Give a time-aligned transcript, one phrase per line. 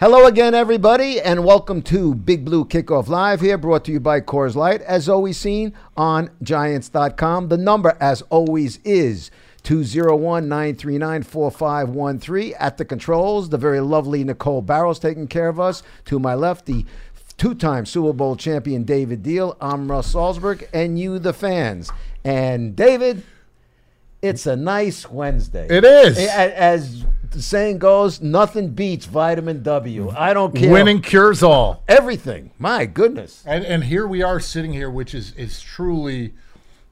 [0.00, 4.22] Hello again, everybody, and welcome to Big Blue Kickoff Live here, brought to you by
[4.22, 7.48] Coors Light, as always seen on Giants.com.
[7.48, 9.30] The number, as always, is
[9.62, 12.54] 201 939 4513.
[12.58, 15.82] At the controls, the very lovely Nicole Barrows taking care of us.
[16.06, 16.86] To my left, the
[17.36, 19.54] two time Super Bowl champion David Diehl.
[19.60, 21.92] I'm Russ Salzberg, and you, the fans.
[22.24, 23.22] And David,
[24.22, 25.66] it's a nice Wednesday.
[25.68, 26.16] It is.
[26.16, 30.10] As the saying goes, nothing beats vitamin W.
[30.10, 30.72] I don't care.
[30.72, 31.84] Winning cures all.
[31.88, 32.50] everything.
[32.58, 33.42] My goodness.
[33.46, 36.34] And and here we are sitting here, which is is truly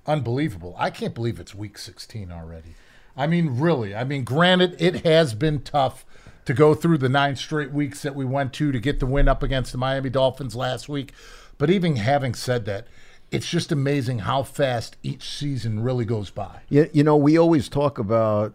[0.06, 0.74] unbelievable.
[0.78, 2.74] I can't believe it's week 16 already.
[3.16, 3.94] I mean, really.
[3.94, 6.06] I mean, granted, it has been tough
[6.44, 9.28] to go through the nine straight weeks that we went to to get the win
[9.28, 11.12] up against the Miami Dolphins last week.
[11.58, 12.86] But even having said that,
[13.30, 16.60] it's just amazing how fast each season really goes by.
[16.68, 18.54] You, you know, we always talk about,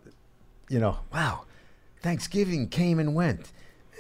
[0.70, 1.43] you know, wow,
[2.04, 3.52] Thanksgiving came and went.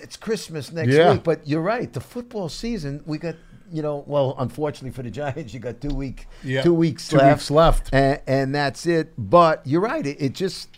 [0.01, 1.13] It's Christmas next Yeah.
[1.13, 1.23] week.
[1.23, 1.91] But you're right.
[1.91, 3.35] The football season, we got,
[3.71, 7.17] you know, well, unfortunately for the Giants, you got two week, Yeah, two weeks two
[7.17, 7.89] left, weeks left.
[7.93, 9.13] and, and that's it.
[9.17, 10.05] But you're right.
[10.05, 10.69] It, it just,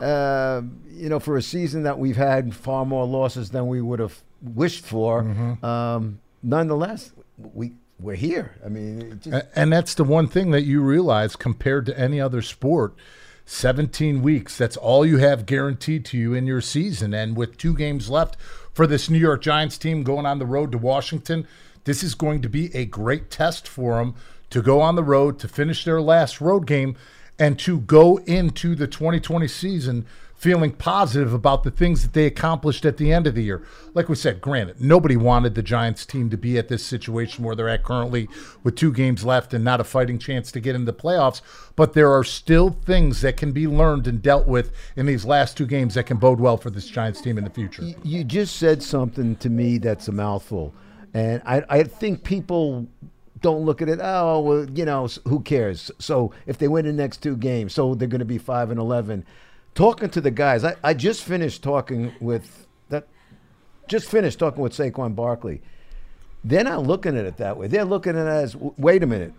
[0.00, 3.98] uh, you know, for a season that we've had far more losses than we would
[3.98, 5.22] have wished for.
[5.24, 5.64] Mm-hmm.
[5.64, 8.56] Um, nonetheless, we we're here.
[8.64, 12.20] I mean, it just, And that's the one thing that you realize compared to any
[12.20, 12.94] other sport.
[13.46, 17.12] 17 weeks, that's all you have guaranteed to you in your season.
[17.12, 18.36] And with two games left
[18.72, 21.46] for this New York Giants team going on the road to Washington,
[21.84, 24.14] this is going to be a great test for them
[24.50, 26.96] to go on the road, to finish their last road game,
[27.38, 30.06] and to go into the 2020 season
[30.44, 33.64] feeling positive about the things that they accomplished at the end of the year.
[33.94, 37.56] Like we said, granted, nobody wanted the Giants team to be at this situation where
[37.56, 38.28] they're at currently
[38.62, 41.40] with two games left and not a fighting chance to get into the playoffs.
[41.76, 45.56] But there are still things that can be learned and dealt with in these last
[45.56, 47.82] two games that can bode well for this Giants team in the future.
[48.02, 50.74] you just said something to me that's a mouthful,
[51.14, 52.86] and I, I think people
[53.40, 53.98] don't look at it.
[54.02, 55.90] Oh, well, you know, who cares?
[55.98, 58.78] So if they win the next two games, so they're going to be five and
[58.78, 59.24] eleven.
[59.74, 63.08] Talking to the guys, I, I just finished talking with that.
[63.88, 65.62] Just finished talking with Saquon Barkley.
[66.44, 67.66] They're not looking at it that way.
[67.66, 69.32] They're looking at it as, wait a minute,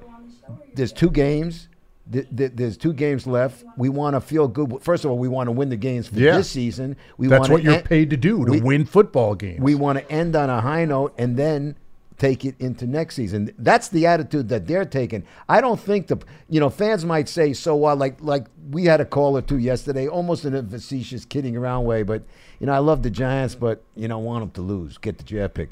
[0.74, 1.70] there's two games.
[2.12, 3.64] Th- th- There's two games left.
[3.78, 4.78] We want to feel good.
[4.84, 6.38] First of all, we want to win the games for Yeah.
[6.38, 6.98] this season.
[7.18, 9.60] We That's what you're en- paid to do, to we- win football games.
[9.60, 11.76] we want to end on a high note and then
[12.18, 13.54] take it into next season.
[13.58, 15.26] That's the attitude that they're taking.
[15.50, 16.18] I don't think the
[16.50, 19.58] you know fans might say so what like like we had a call or two
[19.58, 22.04] yesterday, almost in a facetious kidding around way.
[22.04, 22.24] But
[22.60, 25.24] you know I love the Giants, but you know want them to lose, get the
[25.24, 25.72] draft pick.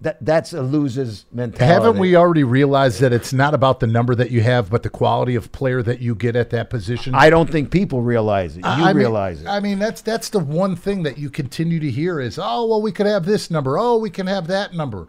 [0.00, 1.64] That that's a loser's mentality.
[1.64, 4.90] Haven't we already realized that it's not about the number that you have, but the
[4.90, 7.16] quality of player that you get at that position?
[7.16, 8.60] I don't think people realize it.
[8.60, 9.48] You I mean- realize it.
[9.48, 12.80] I mean, that's that's the one thing that you continue to hear is, oh, well,
[12.80, 13.76] we could have this number.
[13.76, 15.08] Oh, we can have that number.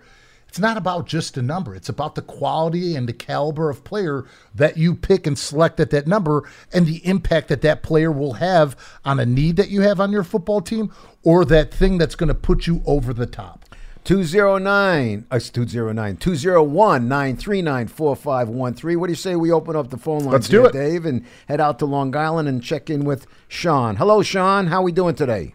[0.49, 1.75] It's not about just a number.
[1.75, 5.91] It's about the quality and the caliber of player that you pick and select at
[5.91, 9.81] that number and the impact that that player will have on a need that you
[9.81, 10.91] have on your football team
[11.23, 13.63] or that thing that's going to put you over the top.
[14.05, 18.99] 209, uh, it's 209, 201 939 4513.
[18.99, 20.73] What do you say we open up the phone lines Let's do here, it.
[20.73, 23.97] Dave, and head out to Long Island and check in with Sean.
[23.97, 24.67] Hello, Sean.
[24.67, 25.53] How we doing today?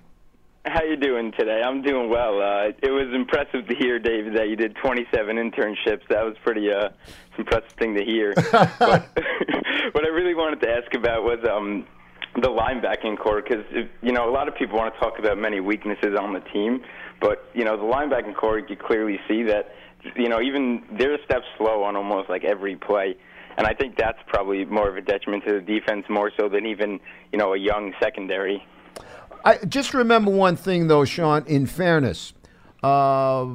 [0.67, 1.61] How you doing today?
[1.63, 2.41] I'm doing well.
[2.41, 6.09] Uh, it was impressive to hear, David, that you did 27 internships.
[6.09, 6.89] That was pretty uh,
[7.37, 8.33] impressive thing to hear.
[8.51, 9.11] but
[9.93, 11.87] what I really wanted to ask about was um,
[12.37, 13.63] the linebacking core, because
[14.01, 16.81] you know a lot of people want to talk about many weaknesses on the team,
[17.21, 19.75] but you know the linebacking core, you clearly see that
[20.17, 23.17] you know even they're a step slow on almost like every play.
[23.59, 26.65] And I think that's probably more of a detriment to the defense, more so than
[26.65, 27.01] even
[27.33, 28.67] you know a young secondary.
[29.45, 31.45] I just remember one thing though, Sean.
[31.47, 32.33] In fairness,
[32.83, 33.47] uh,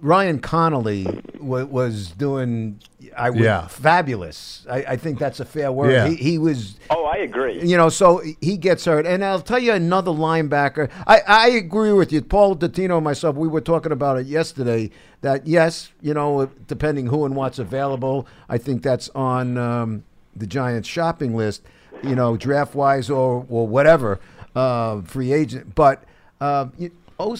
[0.00, 1.06] Ryan Connolly
[1.40, 2.80] wa was doing,
[3.16, 3.66] I would, Yeah.
[3.68, 4.66] fabulous.
[4.70, 5.92] I, I think that's a fair word.
[5.92, 6.08] Yeah.
[6.08, 7.62] He, he was Oh, I agree.
[7.66, 9.06] You know, so he gets hurt.
[9.06, 10.90] And I'll tell you another linebacker.
[11.06, 12.20] I, I agree with you.
[12.20, 14.90] Paul Dottino and myself, we were talking about it yesterday
[15.22, 20.04] that, yes, you know, depending who and what's available, I think that's on um,
[20.36, 21.62] the Giants' shopping list,
[22.04, 24.20] you know, draft wise or, or whatever,
[24.54, 25.74] uh, free agent.
[25.74, 26.04] But
[26.40, 27.36] uh, you, oh,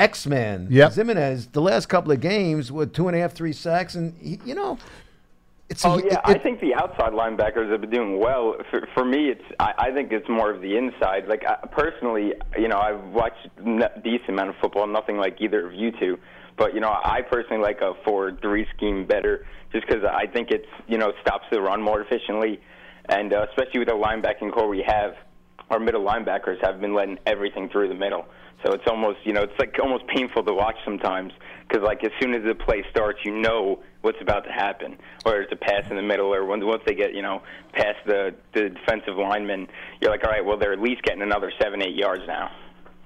[0.00, 0.92] X Man, Yep.
[0.92, 3.94] Ximines, the last couple of games with two and a half, three sacks.
[3.94, 4.78] And, he, you know,
[5.68, 8.56] it's a- Oh yeah, it- I think the outside linebackers have been doing well.
[8.70, 11.28] For, for me, it's I, I think it's more of the inside.
[11.28, 15.66] Like I, personally, you know, I've watched a decent amount of football, nothing like either
[15.66, 16.18] of you two.
[16.56, 20.68] But you know, I personally like a four-three scheme better, just because I think it's
[20.86, 22.60] you know stops the run more efficiently,
[23.08, 25.14] and uh, especially with the linebacking core we have,
[25.70, 28.26] our middle linebackers have been letting everything through the middle.
[28.64, 31.32] So it's almost, you know, it's like almost painful to watch sometimes
[31.68, 34.96] because, like, as soon as the play starts, you know what's about to happen,
[35.26, 37.42] or it's a pass in the middle, or once they get, you know,
[37.72, 39.68] past the the defensive lineman,
[40.00, 42.50] you're like, all right, well, they're at least getting another seven, eight yards now.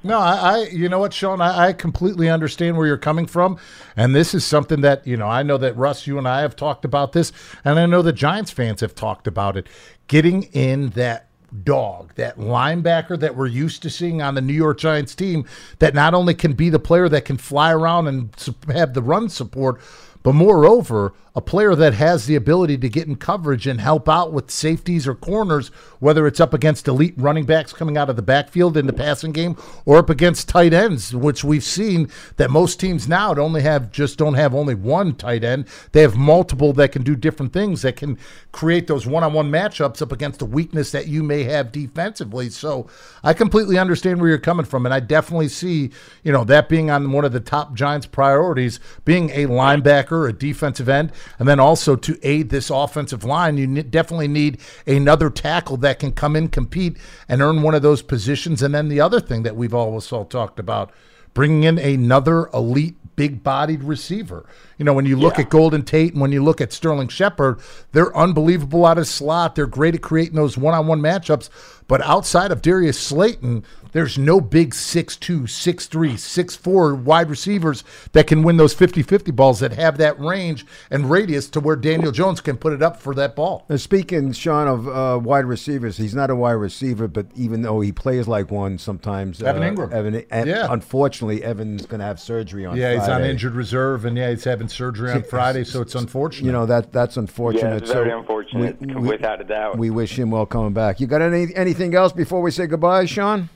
[0.04, 3.58] No, I, I, you know what, Sean, I, I completely understand where you're coming from,
[3.96, 6.54] and this is something that you know I know that Russ, you and I have
[6.54, 7.32] talked about this,
[7.64, 9.66] and I know the Giants fans have talked about it.
[10.06, 11.28] Getting in that
[11.64, 15.44] dog, that linebacker that we're used to seeing on the New York Giants team,
[15.78, 18.30] that not only can be the player that can fly around and
[18.68, 19.80] have the run support,
[20.28, 24.30] but moreover, a player that has the ability to get in coverage and help out
[24.32, 25.68] with safeties or corners,
[26.00, 29.32] whether it's up against elite running backs coming out of the backfield in the passing
[29.32, 33.62] game or up against tight ends, which we've seen that most teams now don't only
[33.62, 35.66] have just don't have only one tight end.
[35.92, 38.18] They have multiple that can do different things that can
[38.52, 42.50] create those one-on-one matchups up against the weakness that you may have defensively.
[42.50, 42.88] So
[43.22, 45.90] I completely understand where you're coming from, and I definitely see,
[46.24, 50.32] you know, that being on one of the top Giants priorities, being a linebacker, a
[50.32, 51.12] defensive end.
[51.38, 56.12] And then also to aid this offensive line, you definitely need another tackle that can
[56.12, 56.96] come in, compete,
[57.28, 58.62] and earn one of those positions.
[58.62, 60.92] And then the other thing that we've always all talked about,
[61.34, 64.46] bringing in another elite big bodied receiver.
[64.78, 65.42] You know, when you look yeah.
[65.42, 67.60] at Golden Tate and when you look at Sterling Shepard,
[67.90, 69.56] they're unbelievable out of slot.
[69.56, 71.50] They're great at creating those one on one matchups.
[71.88, 78.42] But outside of Darius Slayton, there's no big 6'2, 6'3, 6'4 wide receivers that can
[78.42, 82.42] win those 50 50 balls that have that range and radius to where Daniel Jones
[82.42, 83.64] can put it up for that ball.
[83.68, 87.80] Now, speaking, Sean, of uh, wide receivers, he's not a wide receiver, but even though
[87.80, 89.42] he plays like one sometimes.
[89.42, 89.92] Evan uh, Engram.
[89.92, 90.66] Evan, yeah.
[90.70, 93.00] Unfortunately, Evan's going to have surgery on Yeah, Friday.
[93.00, 96.44] he's on injured reserve, and yeah, he's having surgery on Friday, so it's unfortunate.
[96.44, 97.62] You know, that that's unfortunate.
[97.70, 99.78] Yeah, it's very so unfortunate, we, we, without a doubt.
[99.78, 101.00] We wish him well coming back.
[101.00, 103.48] You got any anything else before we say goodbye, Sean?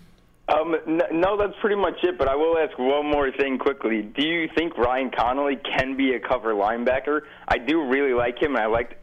[0.48, 2.18] Um, no, that's pretty much it.
[2.18, 4.02] But I will ask one more thing quickly.
[4.02, 7.22] Do you think Ryan Connolly can be a cover linebacker?
[7.48, 8.94] I do really like him, and I liked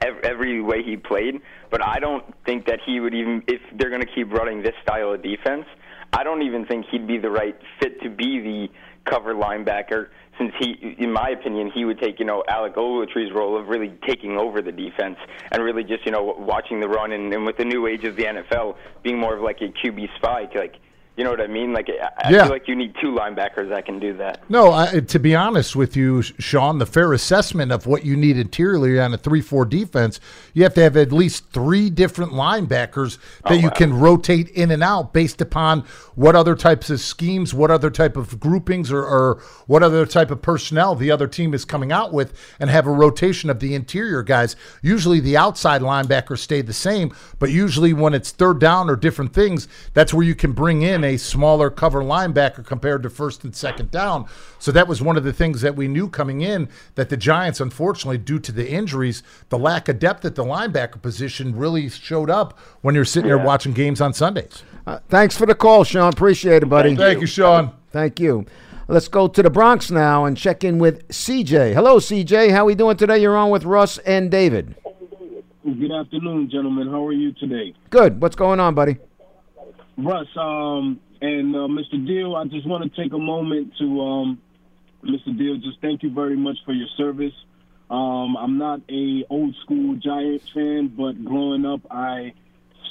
[0.00, 1.40] every way he played.
[1.70, 4.74] But I don't think that he would even, if they're going to keep running this
[4.82, 5.66] style of defense,
[6.12, 8.68] I don't even think he'd be the right fit to be the
[9.10, 10.08] cover linebacker.
[10.38, 13.92] Since he, in my opinion, he would take you know Alec Ogletree's role of really
[14.06, 15.16] taking over the defense
[15.50, 18.16] and really just you know watching the run and, and with the new age of
[18.16, 20.76] the NFL being more of like a QB spy, like
[21.16, 21.72] you know what I mean?
[21.72, 22.42] Like, I yeah.
[22.42, 24.42] feel like you need two linebackers that can do that.
[24.50, 28.36] No, I, to be honest with you, Sean, the fair assessment of what you need
[28.36, 30.20] interiorly on a 3 4 defense,
[30.52, 33.74] you have to have at least three different linebackers that oh, you wow.
[33.74, 35.84] can rotate in and out based upon
[36.16, 40.30] what other types of schemes, what other type of groupings, or, or what other type
[40.30, 43.74] of personnel the other team is coming out with, and have a rotation of the
[43.74, 44.54] interior guys.
[44.82, 49.32] Usually the outside linebackers stay the same, but usually when it's third down or different
[49.32, 53.54] things, that's where you can bring in a smaller cover linebacker compared to first and
[53.54, 54.26] second down.
[54.58, 57.60] So that was one of the things that we knew coming in that the Giants,
[57.60, 62.28] unfortunately, due to the injuries, the lack of depth at the linebacker position really showed
[62.28, 63.36] up when you're sitting yeah.
[63.36, 64.62] there watching games on Sundays.
[64.86, 66.12] Uh, thanks for the call, Sean.
[66.12, 66.90] Appreciate it, buddy.
[66.90, 67.72] Thank, Thank you, Sean.
[67.90, 68.46] Thank you.
[68.88, 71.74] Let's go to the Bronx now and check in with CJ.
[71.74, 72.52] Hello, CJ.
[72.52, 73.18] How are we doing today?
[73.18, 74.76] You're on with Russ and David.
[75.64, 76.88] Good afternoon, gentlemen.
[76.88, 77.74] How are you today?
[77.90, 78.22] Good.
[78.22, 78.98] What's going on, buddy?
[79.98, 81.94] Russ, um, and uh, Mr.
[81.94, 84.42] Diehl, I just want to take a moment to, um,
[85.02, 85.28] Mr.
[85.28, 87.32] Diehl, just thank you very much for your service.
[87.88, 92.34] Um, I'm not a old school Giants fan, but growing up, I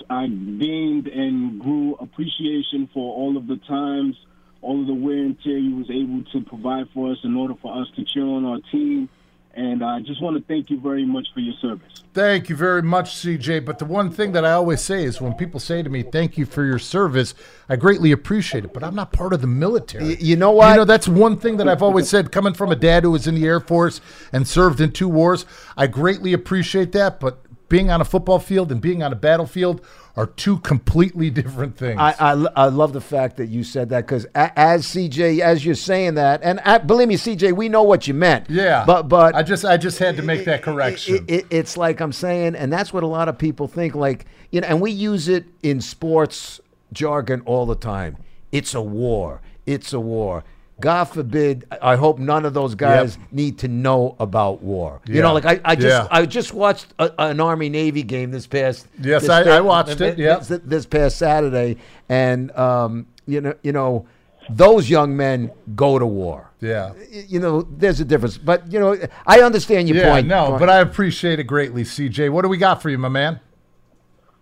[0.10, 4.16] I gained and grew appreciation for all of the times,
[4.62, 7.56] all of the wear and tear you was able to provide for us in order
[7.62, 9.10] for us to cheer on our team
[9.56, 12.04] and I just want to thank you very much for your service.
[12.14, 13.66] Thank you very much, CJ.
[13.66, 16.38] But the one thing that I always say is when people say to me, thank
[16.38, 17.34] you for your service,
[17.70, 20.16] I greatly appreciate it, but I'm not part of the military.
[20.18, 20.72] you know what?
[20.72, 23.28] You know, that's one thing that I've always said, coming from a dad who was
[23.28, 24.02] in the Air Force
[24.34, 25.46] and served in two wars.
[25.78, 29.82] I greatly appreciate that, but being on a football field and being on a battlefield
[30.16, 32.00] are two completely different things.
[32.00, 35.76] I, I, I love the fact that you said that because as CJ, as you're
[35.76, 38.50] saying that, and uh, believe me, CJ, we know what you meant.
[38.50, 41.16] Yeah, but but I just I just had to make that correction.
[41.28, 43.96] It, it, it's like I'm saying, and that's what a lot of people think.
[43.96, 46.62] Like you know, and we use it in sports
[46.94, 48.18] jargon all the time.
[48.52, 49.42] It's a war.
[49.66, 50.44] It's a war.
[50.80, 51.66] God forbid.
[51.82, 53.28] I hope none of those guys yep.
[53.32, 55.02] need to know about war.
[55.06, 55.16] Yeah.
[55.16, 56.08] You know, like I, I just yeah.
[56.12, 58.88] I just watched a, an Army Navy game this past.
[59.02, 60.18] Yes, this I, I, watched it.
[60.18, 61.78] Yeah, this, this, past Saturday,
[62.10, 64.06] and um, you know, you know,
[64.50, 66.52] those young men go to war.
[66.60, 70.28] Yeah, you know, there's a difference, but you know, I understand your yeah, point.
[70.28, 72.32] No, but I appreciate it greatly, CJ.
[72.32, 73.40] What do we got for you, my man?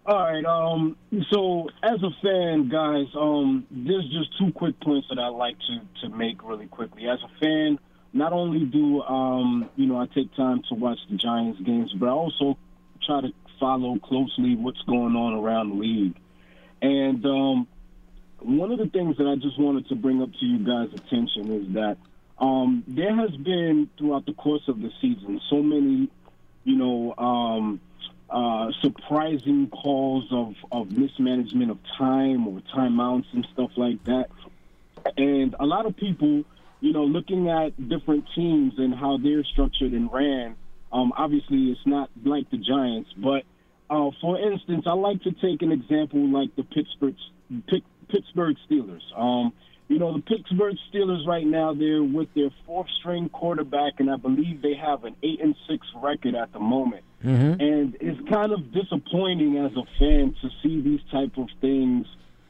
[0.06, 0.44] All right.
[0.44, 0.98] Um.
[1.32, 5.80] So, as a fan, guys, um, there's just two quick points that I'd like to
[6.02, 7.08] to make really quickly.
[7.08, 7.80] As a fan,
[8.12, 12.08] not only do um, you know I take time to watch the Giants games, but
[12.08, 12.58] I also
[13.06, 13.30] try to
[13.62, 16.20] follow closely what's going on around the league.
[16.82, 17.68] And um,
[18.40, 21.50] one of the things that I just wanted to bring up to you guys' attention
[21.50, 21.96] is that
[22.40, 26.10] um, there has been throughout the course of the season so many,
[26.66, 27.16] you know.
[27.18, 27.80] Um,
[28.34, 34.26] uh, surprising calls of, of mismanagement of time or timeouts and stuff like that.
[35.18, 36.44] And a lot of people,
[36.82, 40.56] you know, looking at different teams and how they're structured and ran,
[40.92, 43.12] um, obviously it's not like the Giants.
[43.16, 43.44] But
[43.88, 47.16] uh, for instance, I like to take an example like the Pittsburgh
[48.10, 49.04] Pittsburgh Steelers.
[49.16, 49.54] Um,
[49.90, 54.16] you know, the Pittsburgh Steelers right now they're with their fourth string quarterback, and I
[54.16, 57.04] believe they have an eight and six record at the moment.
[57.24, 57.62] Mm-hmm.
[57.62, 62.06] And it's kind of disappointing as a fan to see these type of things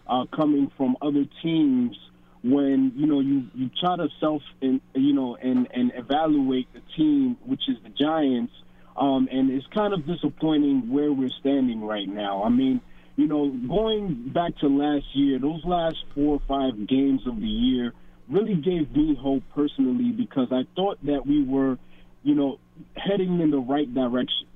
[0.07, 1.95] uh, coming from other teams
[2.43, 6.81] when you know you you try to self and you know and and evaluate the
[6.97, 8.53] team, which is the Giants.
[8.95, 12.43] Um, and it's kind of disappointing where we're standing right now.
[12.43, 12.79] I mean,
[13.15, 17.47] you know, going back to last year, those last four or five games of the
[17.47, 17.93] year
[18.29, 21.79] really gave me hope personally because I thought that we were,
[22.21, 22.59] you know,
[22.95, 24.47] heading in the right direction.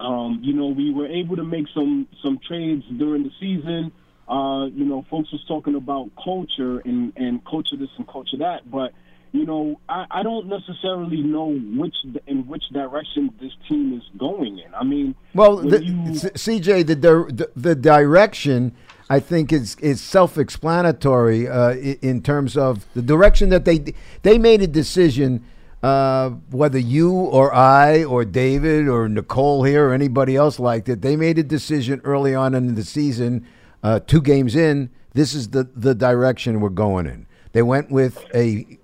[0.00, 3.92] Um, you know, we were able to make some some trades during the season.
[4.28, 8.70] Uh, you know, folks was talking about culture and and culture this and culture that,
[8.70, 8.92] but
[9.34, 11.96] you know, I, I don't necessarily know which
[12.28, 14.72] in which direction this team is going in.
[14.72, 18.72] I mean, well, the, you, CJ, the, the the direction
[19.10, 24.62] I think is is self-explanatory uh, in terms of the direction that they they made
[24.62, 25.44] a decision
[25.84, 31.02] uh, whether you or I or David or Nicole here or anybody else liked it,
[31.02, 33.46] they made a decision early on in the season,
[33.82, 34.88] uh, two games in.
[35.12, 37.26] This is the the direction we're going in.
[37.52, 38.78] They went with a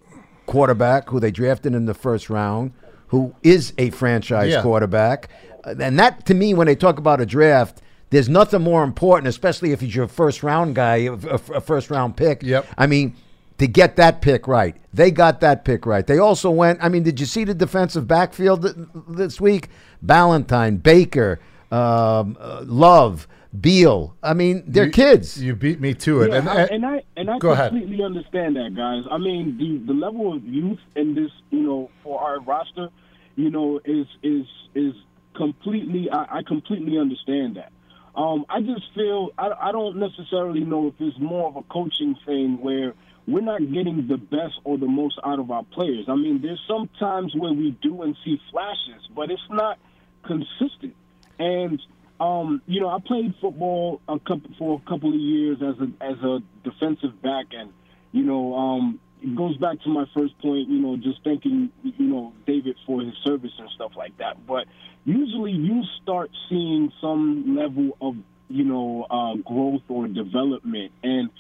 [0.45, 2.73] quarterback who they drafted in the first round,
[3.07, 4.61] who is a franchise yeah.
[4.61, 5.31] quarterback,
[5.65, 7.81] and that to me, when they talk about a draft.
[8.11, 12.17] There's nothing more important, especially if he's your first round guy, a, a first round
[12.17, 12.43] pick.
[12.43, 12.67] Yep.
[12.77, 13.15] I mean,
[13.61, 14.75] to get that pick right.
[14.95, 16.07] They got that pick right.
[16.07, 16.83] They also went.
[16.83, 18.63] I mean, did you see the defensive backfield
[19.07, 19.69] this week?
[20.05, 21.41] Ballentine, Baker,
[21.71, 23.29] um, uh, Love,
[23.61, 24.17] Beal.
[24.23, 25.43] I mean, they're you, kids.
[25.43, 26.31] You beat me to it.
[26.31, 28.07] Yeah, and, I, and I and I go completely ahead.
[28.07, 29.05] understand that, guys.
[29.11, 32.89] I mean, the the level of youth in this, you know, for our roster,
[33.37, 34.95] you know, is is is
[35.37, 36.09] completely.
[36.11, 37.73] I, I completely understand that.
[38.17, 42.17] Um, I just feel I, I don't necessarily know if it's more of a coaching
[42.25, 42.95] thing where
[43.27, 46.07] we're not getting the best or the most out of our players.
[46.09, 49.79] I mean, there's some times where we do and see flashes, but it's not
[50.25, 50.95] consistent.
[51.39, 51.81] And
[52.21, 56.05] um, you know, I played football a couple for a couple of years as a
[56.05, 57.73] as a defensive back, and
[58.13, 60.69] you know, um, it goes back to my first point.
[60.69, 64.47] You know, just thanking you know David for his service and stuff like that.
[64.47, 64.67] But
[65.05, 68.17] usually, you start seeing some level of
[68.49, 71.31] you know uh, growth or development, and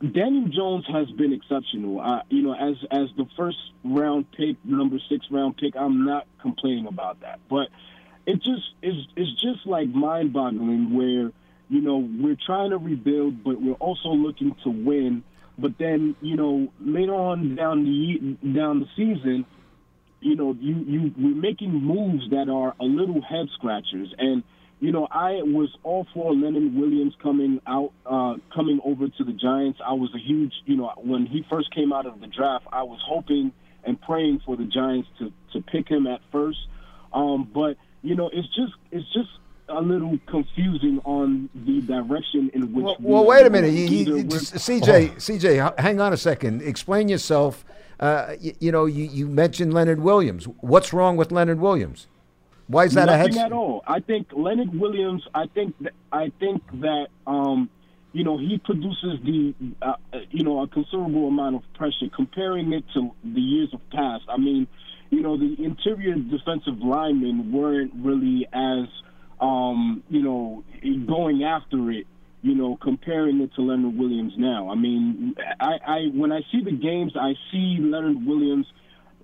[0.00, 2.00] Daniel Jones has been exceptional.
[2.00, 6.26] I, you know, as as the first round pick, number six round pick, I'm not
[6.40, 7.40] complaining about that.
[7.48, 7.68] But
[8.26, 11.32] it just is it's just like mind boggling where
[11.68, 15.22] you know we're trying to rebuild, but we're also looking to win.
[15.58, 19.44] But then you know later on down the down the season,
[20.20, 24.42] you know you you we're making moves that are a little head scratchers and
[24.82, 29.32] you know, I was all for Leonard Williams coming out, uh, coming over to the
[29.32, 29.78] Giants.
[29.86, 32.82] I was a huge, you know, when he first came out of the draft, I
[32.82, 33.52] was hoping
[33.84, 36.58] and praying for the Giants to to pick him at first.
[37.14, 39.28] Um, but you know, it's just it's just
[39.68, 42.84] a little confusing on the direction in which.
[42.84, 46.60] Well, we well wait a minute, CJ, CJ, hang on a second.
[46.60, 47.64] Explain yourself.
[48.00, 50.46] Uh, you, you know, you, you mentioned Leonard Williams.
[50.58, 52.08] What's wrong with Leonard Williams?
[52.72, 53.46] Why is that Nothing a head?
[53.46, 53.82] at all.
[53.86, 55.22] I think Leonard Williams.
[55.34, 57.68] I think that, I think that um,
[58.14, 59.92] you know he produces the uh,
[60.30, 62.08] you know a considerable amount of pressure.
[62.16, 64.66] Comparing it to the years of past, I mean,
[65.10, 68.86] you know the interior defensive linemen weren't really as
[69.38, 70.64] um, you know
[71.06, 72.06] going after it.
[72.40, 74.70] You know, comparing it to Leonard Williams now.
[74.70, 78.66] I mean, I, I when I see the games, I see Leonard Williams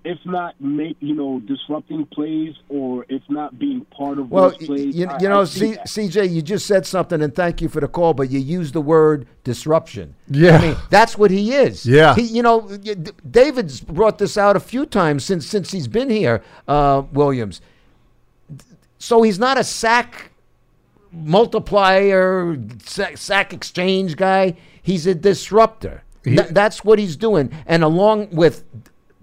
[0.03, 4.65] if not make you know disrupting plays or if not being part of well, those
[4.65, 4.95] plays.
[4.95, 7.79] You, I, you know, I C, CJ, you just said something, and thank you for
[7.79, 10.15] the call, but you used the word disruption.
[10.27, 11.85] Yeah, I mean that's what he is.
[11.85, 12.69] Yeah, he, you know,
[13.29, 17.61] David's brought this out a few times since since he's been here, uh, Williams.
[18.97, 20.31] So he's not a sack
[21.11, 24.55] multiplier, sack, sack exchange guy.
[24.81, 26.03] He's a disruptor.
[26.23, 27.51] Th- that's what he's doing.
[27.65, 28.63] And along with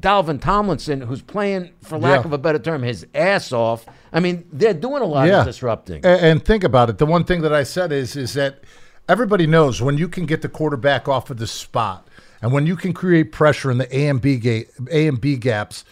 [0.07, 2.27] Dalvin Tomlinson, who's playing, for lack Yeah.
[2.27, 3.85] of a better term, his ass off.
[4.13, 5.41] I mean, they're doing a lot Yeah.
[5.41, 6.07] of disrupting.
[6.07, 6.99] A- And, think about it.
[6.99, 8.61] The one thing that I said is is that
[9.09, 12.07] everybody knows when you can get the quarterback off of the spot
[12.41, 15.35] and when you can create pressure in the A and B ga- A and B
[15.35, 15.85] gaps,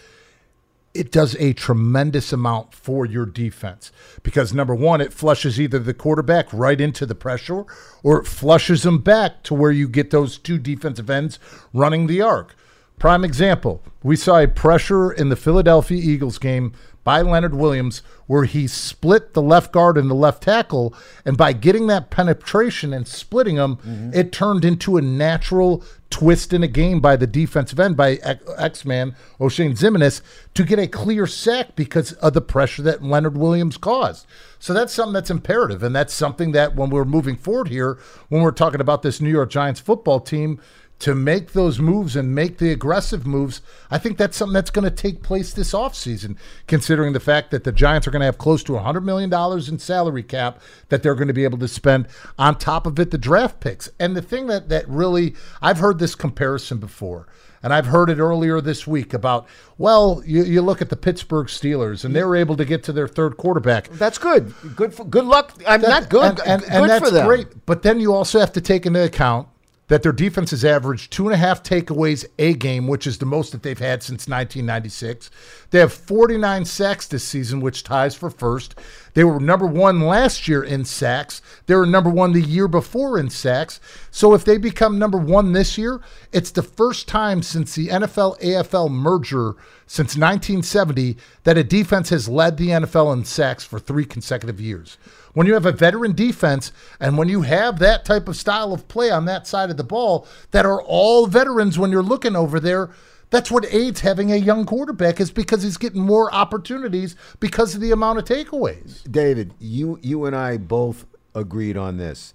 [0.94, 3.90] it does a tremendous amount for your defense
[4.22, 7.64] because number one, it flushes either the quarterback right into the pressure
[8.04, 11.40] or it flushes them back to where you get those two defensive ends
[11.72, 12.54] running the arc.
[12.98, 16.72] Prime example, we saw a pressure in the Philadelphia Eagles game
[17.04, 20.94] by Leonard Williams where he split the left guard and the left tackle.
[21.24, 24.10] And by getting that penetration and splitting them, mm-hmm.
[24.14, 28.14] it turned into a natural twist in a game by the defensive end, by
[28.56, 30.22] X Man, O'Shane Ziminis,
[30.54, 34.26] to get a clear sack because of the pressure that Leonard Williams caused.
[34.58, 35.82] So that's something that's imperative.
[35.82, 37.98] And that's something that when we're moving forward here,
[38.30, 40.58] when we're talking about this New York Giants football team,
[41.00, 43.60] to make those moves and make the aggressive moves,
[43.90, 46.36] I think that's something that's going to take place this offseason,
[46.66, 49.32] considering the fact that the Giants are going to have close to $100 million
[49.68, 52.08] in salary cap that they're going to be able to spend
[52.38, 53.90] on top of it, the draft picks.
[53.98, 57.26] And the thing that, that really, I've heard this comparison before.
[57.62, 59.46] And I've heard it earlier this week about,
[59.78, 62.92] well, you, you look at the Pittsburgh Steelers and they were able to get to
[62.92, 63.88] their third quarterback.
[63.88, 64.52] That's good.
[64.76, 65.54] Good for good luck.
[65.66, 66.40] I'm That- not good.
[66.40, 67.64] And, and, good and that's great.
[67.64, 69.48] But then you also have to take into account
[69.88, 73.26] that their defense has averaged two and a half takeaways a game, which is the
[73.26, 75.30] most that they've had since 1996.
[75.70, 78.74] They have 49 sacks this season, which ties for first.
[79.12, 81.42] They were number one last year in sacks.
[81.66, 83.78] They were number one the year before in sacks.
[84.10, 86.00] So if they become number one this year,
[86.32, 89.54] it's the first time since the NFL AFL merger
[89.86, 94.96] since 1970 that a defense has led the NFL in sacks for three consecutive years.
[95.34, 98.88] When you have a veteran defense and when you have that type of style of
[98.88, 102.58] play on that side of the ball that are all veterans when you're looking over
[102.58, 102.90] there,
[103.30, 107.80] that's what aids having a young quarterback is because he's getting more opportunities because of
[107.80, 109.10] the amount of takeaways.
[109.10, 112.32] David, you you and I both agreed on this,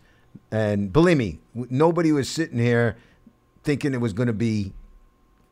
[0.52, 2.98] and believe me, nobody was sitting here
[3.64, 4.74] thinking it was going to be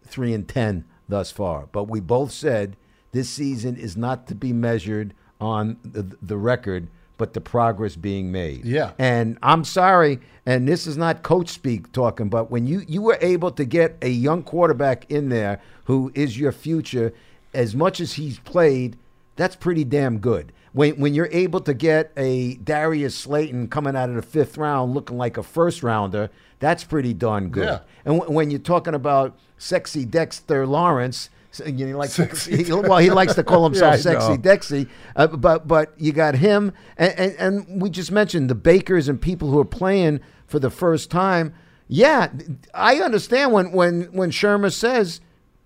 [0.04, 1.68] three and ten thus far.
[1.72, 2.76] But we both said
[3.14, 8.32] this season is not to be measured on the, the record, but the progress being
[8.32, 8.64] made.
[8.66, 8.92] Yeah.
[8.98, 13.18] And I'm sorry, and this is not coach speak talking, but when you you were
[13.22, 17.14] able to get a young quarterback in there who is your future,
[17.54, 18.98] as much as he's played,
[19.36, 20.54] that's pretty damn good.
[20.74, 24.94] When when you're able to get a Darius Slayton coming out of the fifth round
[24.94, 27.66] looking like a first rounder, that's pretty darn good.
[27.66, 27.80] Yeah.
[28.06, 31.30] And w- when you're talking about sexy Dexter Lawrence,
[31.66, 32.12] you know, like
[32.48, 34.38] he, well, he likes to call himself I sexy.
[34.38, 37.36] Dexy, uh, but but you got him, and, and
[37.68, 41.54] and we just mentioned the Bakers and people who are playing for the first time.
[41.88, 42.28] Yeah,
[42.74, 45.22] I understand when when when Shurmur says,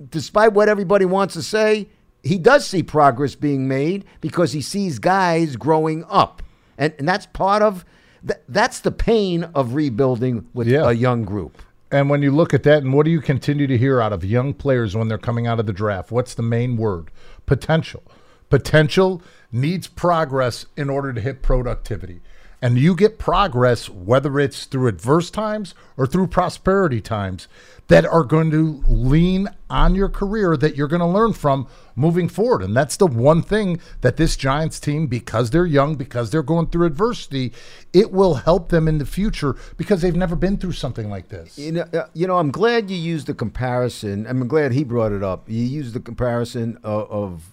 [0.10, 1.90] despite what everybody wants to say,
[2.24, 6.42] he does see progress being made because he sees guys growing up,
[6.78, 7.84] and and that's part of.
[8.26, 10.88] th- That's the pain of rebuilding with Yeah.
[10.88, 11.60] a young group.
[11.92, 14.24] And when you look at that, and what do you continue to hear out of
[14.24, 16.10] young players when they're coming out of the draft?
[16.10, 17.12] What's the main word?
[17.46, 18.04] Potential.
[18.50, 22.22] Potential needs progress in order to hit productivity.
[22.62, 27.48] And you get progress, whether it's through adverse times or through prosperity times,
[27.88, 32.30] that are going to lean on your career that you're going to learn from moving
[32.30, 32.62] forward.
[32.62, 36.68] And that's the one thing that this Giants team, because they're young, because they're going
[36.68, 37.52] through adversity,
[37.92, 41.58] it will help them in the future because they've never been through something like this.
[41.58, 44.28] You know, uh, you know, I'm glad you used the comparison.
[44.28, 45.50] I'm glad he brought it up.
[45.50, 47.50] You used the comparison of, of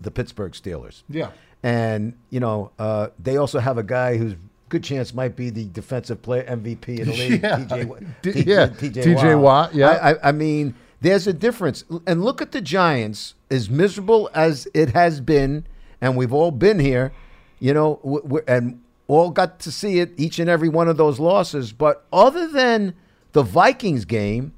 [0.00, 1.02] the Pittsburgh Steelers.
[1.08, 1.32] Yeah.
[1.62, 4.34] And, you know, uh, they also have a guy who's
[4.68, 7.42] good chance might be the defensive player MVP in the league.
[7.42, 7.58] Yeah.
[8.22, 9.90] TJ, yeah, TJ TJ Watt, yeah.
[9.90, 11.84] I, I, mean, there's a difference.
[12.06, 15.66] And look at the Giants, as miserable as it has been,
[16.00, 17.12] and we've all been here,
[17.60, 21.72] you know, and all got to see it, each and every one of those losses.
[21.72, 22.94] But other than
[23.32, 24.54] the Vikings game,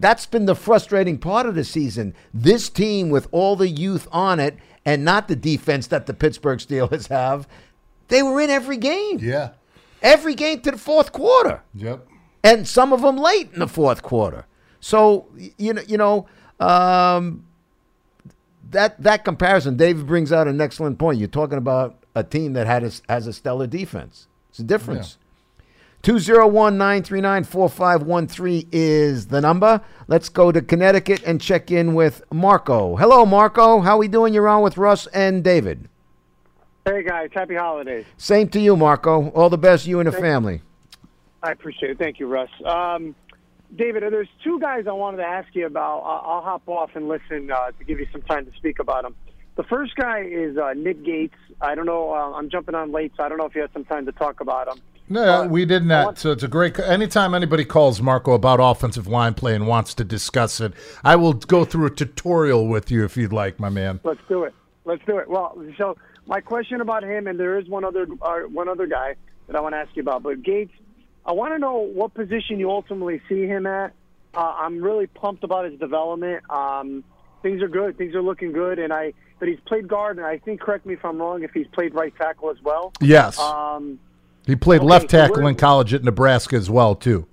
[0.00, 2.14] that's been the frustrating part of the season.
[2.34, 6.58] This team with all the youth on it and not the defense that the Pittsburgh
[6.58, 7.46] Steelers have,
[8.08, 9.18] they were in every game.
[9.20, 9.50] Yeah.
[10.02, 11.62] Every game to the fourth quarter.
[11.74, 12.06] Yep.
[12.42, 14.46] And some of them late in the fourth quarter.
[14.80, 15.26] So,
[15.58, 16.26] you know, you know,
[16.58, 17.46] um,
[18.70, 21.18] that that comparison, David brings out an excellent point.
[21.18, 24.26] You're talking about a team that had a, has a stellar defense.
[24.50, 25.18] It's a difference.
[26.02, 29.80] 201-939-4513 is the number.
[30.08, 32.96] Let's go to Connecticut and check in with Marco.
[32.96, 33.78] Hello, Marco.
[33.80, 34.34] How are we doing?
[34.34, 35.88] You're on with Russ and David.
[36.84, 38.04] Hey guys, happy holidays.
[38.16, 39.30] Same to you, Marco.
[39.30, 40.62] All the best, you and the family.
[41.40, 41.98] I appreciate it.
[41.98, 42.50] Thank you, Russ.
[42.64, 43.14] Um,
[43.76, 46.00] David, there's two guys I wanted to ask you about.
[46.00, 49.04] I'll, I'll hop off and listen uh, to give you some time to speak about
[49.04, 49.14] them.
[49.54, 51.36] The first guy is uh, Nick Gates.
[51.60, 52.12] I don't know.
[52.12, 54.12] Uh, I'm jumping on late, so I don't know if you had some time to
[54.12, 54.82] talk about him.
[55.08, 56.18] No, Uh, we did not.
[56.18, 56.78] So it's a great.
[56.78, 60.72] Anytime anybody calls Marco about offensive line play and wants to discuss it,
[61.04, 64.00] I will go through a tutorial with you if you'd like, my man.
[64.04, 64.54] Let's do it.
[64.84, 65.28] Let's do it.
[65.28, 69.16] Well, so my question about him, and there is one other uh, one other guy
[69.48, 70.22] that I want to ask you about.
[70.22, 70.72] But Gates,
[71.26, 73.92] I want to know what position you ultimately see him at.
[74.34, 76.42] Uh, I'm really pumped about his development.
[76.50, 77.04] Um,
[77.42, 77.98] things are good.
[77.98, 79.12] Things are looking good, and I.
[79.38, 81.42] But he's played guard, and I think correct me if I'm wrong.
[81.42, 82.92] If he's played right tackle as well.
[83.00, 83.98] Yes, Um,
[84.46, 87.26] he played okay, left tackle where- in college at Nebraska as well too.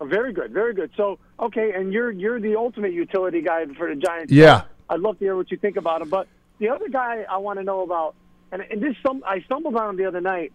[0.00, 0.90] Oh, very good, very good.
[0.96, 4.32] So okay, and you're you're the ultimate utility guy for the Giants.
[4.32, 4.62] Yeah.
[4.90, 6.08] I'd love to hear what you think about him.
[6.08, 8.14] But the other guy I want to know about,
[8.52, 10.52] and, and this some I stumbled on him the other night.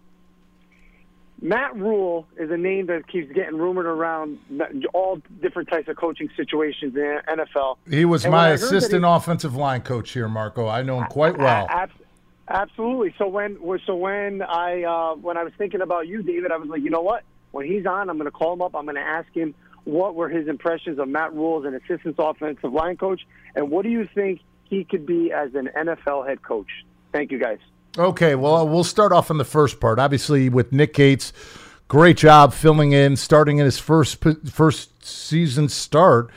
[1.42, 4.38] Matt Rhule is a name that keeps getting rumored around
[4.94, 7.76] all different types of coaching situations in the NFL.
[7.90, 10.66] He was And my assistant he- offensive line coach here, Marco.
[10.68, 11.66] I know him quite well.
[11.68, 11.92] A- abs-
[12.48, 13.14] absolutely.
[13.18, 16.68] So when so when I uh, when I was thinking about you, David, I was
[16.68, 17.24] like, you know what?
[17.52, 18.74] When he's on, I'm going to call him up.
[18.74, 19.54] I'm going to ask him
[19.84, 23.22] what were his impressions of Matt Rhule as an assistant offensive line coach,
[23.54, 26.68] and what do you think he could be as an NFL head coach?
[27.12, 27.58] Thank you, guys.
[27.96, 30.00] Okay, well, we'll start off in the first part.
[30.00, 31.32] Obviously, with Nick Gates,
[31.86, 36.30] great job filling in, starting in his first first season start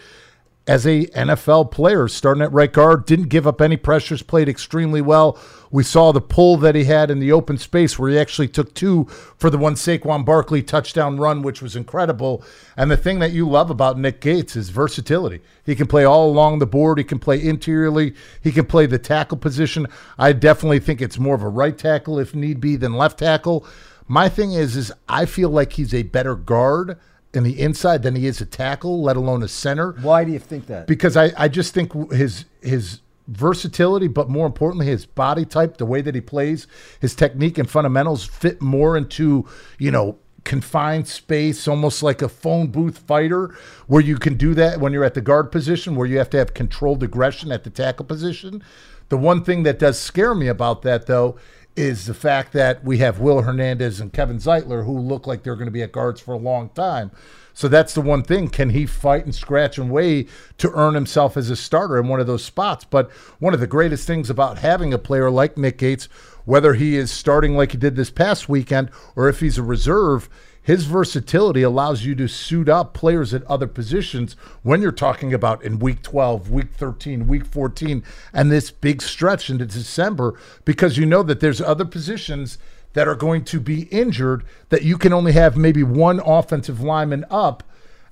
[0.68, 5.02] as a NFL player, starting at right guard, didn't give up any pressures, played extremely
[5.02, 5.40] well.
[5.72, 8.74] We saw the pull that he had in the open space where he actually took
[8.74, 9.06] two
[9.38, 12.44] for the one Saquon Barkley touchdown run, which was incredible.
[12.76, 15.42] And the thing that you love about Nick Gates is versatility.
[15.66, 16.98] He can play all along the board.
[16.98, 18.14] He can play interiorly.
[18.42, 19.88] He can play the tackle position.
[20.18, 23.66] I definitely think it's more of a right tackle if need be than left tackle.
[24.08, 26.98] My thing is, is I feel like he's a better guard
[27.34, 30.40] in the inside than he is a tackle, let alone a center Why do you
[30.40, 30.88] think that?
[30.88, 35.86] because I, I just think his his versatility, but more importantly, his body type, the
[35.86, 36.66] way that he plays,
[37.02, 39.46] his technique and fundamentals fit more into
[39.78, 43.54] you know confined space, almost like a phone booth fighter,
[43.88, 46.38] where you can do that when you're at the guard position, where you have to
[46.38, 48.64] have controlled aggression at the tackle position.
[49.10, 51.38] The one thing that does scare me about that, though,
[51.78, 55.56] is the fact that we have Will Hernandez and Kevin Zeitler who look like they're
[55.56, 57.12] going to be at guards for a long time.
[57.54, 58.50] So that's the one thing.
[58.50, 62.20] Can he fight and scratch and weigh to earn himself as a starter in one
[62.20, 62.84] of those spots?
[62.84, 66.06] But one of the greatest things about having a player like Nick Gates,
[66.46, 70.30] whether he is starting like he did this past weekend or if he's a reserve,
[70.68, 75.64] his versatility allows you to suit up players at other positions when you're talking about
[75.64, 78.04] in week 12, week 13, week 14,
[78.34, 82.58] and this big stretch into December because you know that there's other positions
[82.92, 87.24] that are going to be injured that you can only have maybe one offensive lineman
[87.32, 87.64] up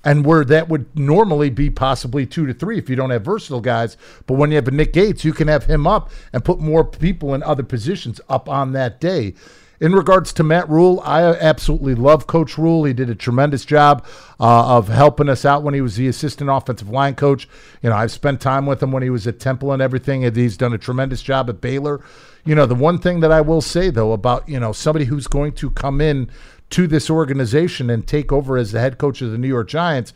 [0.05, 3.59] and where that would normally be possibly two to three if you don't have versatile
[3.59, 3.97] guys.
[4.27, 6.85] But when you have a Nick Gates, you can have him up and put more
[6.85, 9.33] people in other positions up on that day.
[9.79, 12.85] In regards to Matt Rhule, I absolutely love Coach Rhule.
[12.85, 14.05] He did a tremendous job
[14.39, 17.47] uh, of helping us out when he was the assistant offensive line coach.
[17.81, 20.35] You know, I've spent time with him when he was at Temple and everything, and
[20.35, 22.01] he's done a tremendous job at Baylor.
[22.45, 25.27] You know, the one thing that I will say though about you know somebody who's
[25.27, 26.29] going to come in
[26.69, 30.13] to this organization and take over as the head coach of the New York Giants.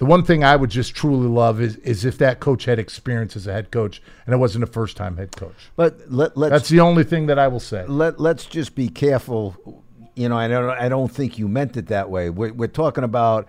[0.00, 3.36] The one thing I would just truly love is is if that coach had experience
[3.36, 5.52] as a head coach and it wasn't a first time head coach.
[5.76, 7.84] But let, let's That's the only thing that I will say.
[7.86, 9.84] let let's just be careful.
[10.14, 12.30] You know, I don't I don't think you meant it that way.
[12.30, 13.46] We're, we're talking about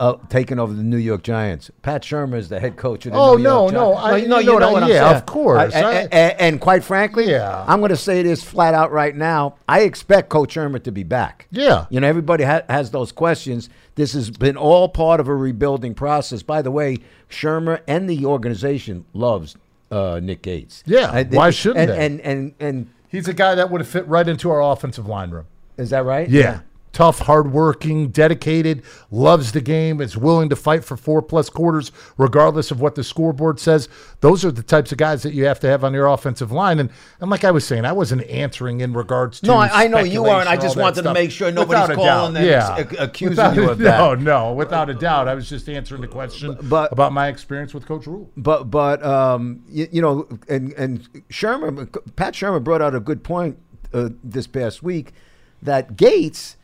[0.00, 1.70] uh, taking over the New York Giants.
[1.82, 4.04] Pat Shurmur is the head coach of the Oh, New no, York no, Giants.
[4.04, 5.16] I- you know, you know you know what what I- I'm yeah, saying.
[5.16, 5.74] of course.
[5.74, 7.64] I- I- I- and, and quite frankly, Yeah.
[7.68, 9.56] I'm going to say this flat out right now.
[9.68, 11.46] I expect Coach Shurmur to be back.
[11.50, 11.84] Yeah.
[11.90, 13.68] You know, everybody ha- has those questions.
[13.96, 16.42] This has been all part of a rebuilding process.
[16.42, 16.98] By the way,
[17.30, 19.56] Shurmur and the organization loves
[19.90, 20.82] uh, Nick Gates.
[20.86, 22.06] Yeah, I- why shouldn't and, they?
[22.06, 25.30] And and and He's a guy that would have fit right into our offensive line
[25.30, 25.44] room.
[25.76, 26.28] is that right?
[26.28, 26.60] Yeah.
[26.94, 32.70] Tough, hardworking, dedicated, loves the game, is willing to fight for four plus quarters, regardless
[32.70, 33.88] of what the scoreboard says.
[34.20, 36.78] Those are the types of guys that you have to have on your offensive line.
[36.78, 39.88] And and like I was saying, I wasn't answering in regards to No, I- I
[39.88, 40.48] know you weren't.
[40.48, 42.76] I just wanted to make sure nobody's Without calling and yeah.
[43.00, 43.98] accusing Without you of that.
[43.98, 45.26] No, no, without a doubt.
[45.26, 48.30] I was just answering the question But- about my experience with Coach Rhule.
[48.36, 53.24] But but um, you, you know, and and Shurmur, Pat Shurmur brought out a good
[53.24, 53.58] point
[53.92, 55.12] uh, this past week
[55.60, 56.56] that Gates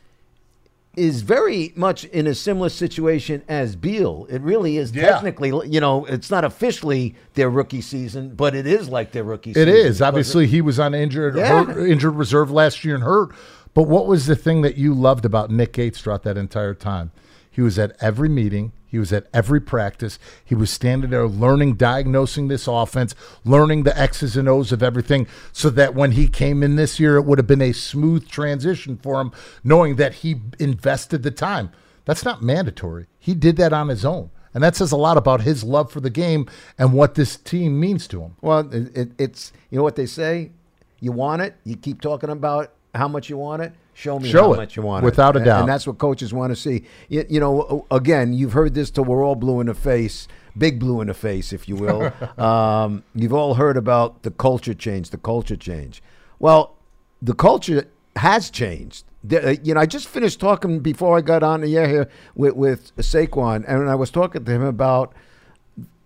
[0.97, 4.27] is very much in a similar situation as Beal.
[4.29, 5.09] It really is Yeah.
[5.11, 9.51] technically, you know, it's not officially their rookie season, but it is like their rookie
[9.51, 9.69] It season.
[9.69, 11.63] is because obviously he was on injured Yeah.
[11.63, 13.29] hurt, injured reserve last year and hurt.
[13.73, 17.11] But what was the thing that you loved about Nick Gates throughout that entire time?
[17.49, 18.73] He was at every meeting.
[18.91, 20.19] He was at every practice.
[20.43, 25.27] He was standing there learning, diagnosing this offense, learning the X's and O's of everything,
[25.53, 28.97] so that when he came in this year, it would have been a smooth transition
[28.97, 29.31] for him,
[29.63, 31.71] knowing that he invested the time.
[32.03, 33.07] That's not mandatory.
[33.17, 34.29] He did that on his own.
[34.53, 37.79] And that says a lot about his love for the game and what this team
[37.79, 38.35] means to him.
[38.41, 40.51] Well, it, it, it's you know what they say.
[40.99, 41.55] You want it.
[41.63, 43.71] You keep talking about how much you want it.
[44.01, 45.37] Show me Show how it, much you want without it.
[45.37, 45.59] a And- doubt.
[45.61, 46.85] And that's what coaches want to see.
[47.07, 50.79] You, you know, again, you've heard this till we're all blue in the face, big
[50.79, 52.11] blue in the face, if you will.
[52.43, 56.01] um, you've all heard about the culture change, the culture change.
[56.39, 56.75] Well,
[57.21, 57.85] the culture
[58.15, 59.05] has changed.
[59.23, 62.09] The- uh, you know, I just finished talking before I got on the air here
[62.33, 65.13] with, with Saquon, and I was talking to him about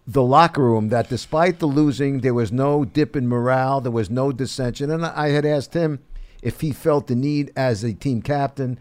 [0.05, 4.09] the locker room that despite the losing, there was no dip in morale, there was
[4.09, 4.91] no dissension.
[4.91, 5.99] And I had asked him
[6.45, 8.77] if he felt the need as a team captain,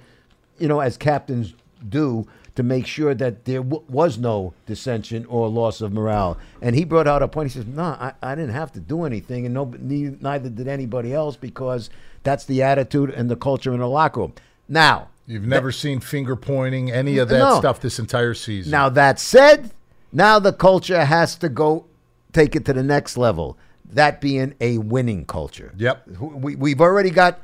[0.58, 1.54] you know, as captains
[1.88, 6.38] do, to make sure that there w- was no dissension or loss of morale.
[6.62, 7.50] And he brought out a point.
[7.50, 11.12] He says, "No, I, I didn't have to do anything, and no, neither did anybody
[11.12, 11.90] else because
[12.22, 14.34] that's the attitude and the culture in the locker room."
[14.68, 17.58] Now, You've never seen finger pointing, any of that No.
[17.58, 18.70] stuff this entire season.
[18.70, 19.70] Now that said,
[20.12, 21.86] now the culture has to go
[22.34, 23.56] take it to the next level.
[23.90, 25.72] That being a winning culture.
[25.78, 26.08] Yep.
[26.20, 27.40] We, we've already got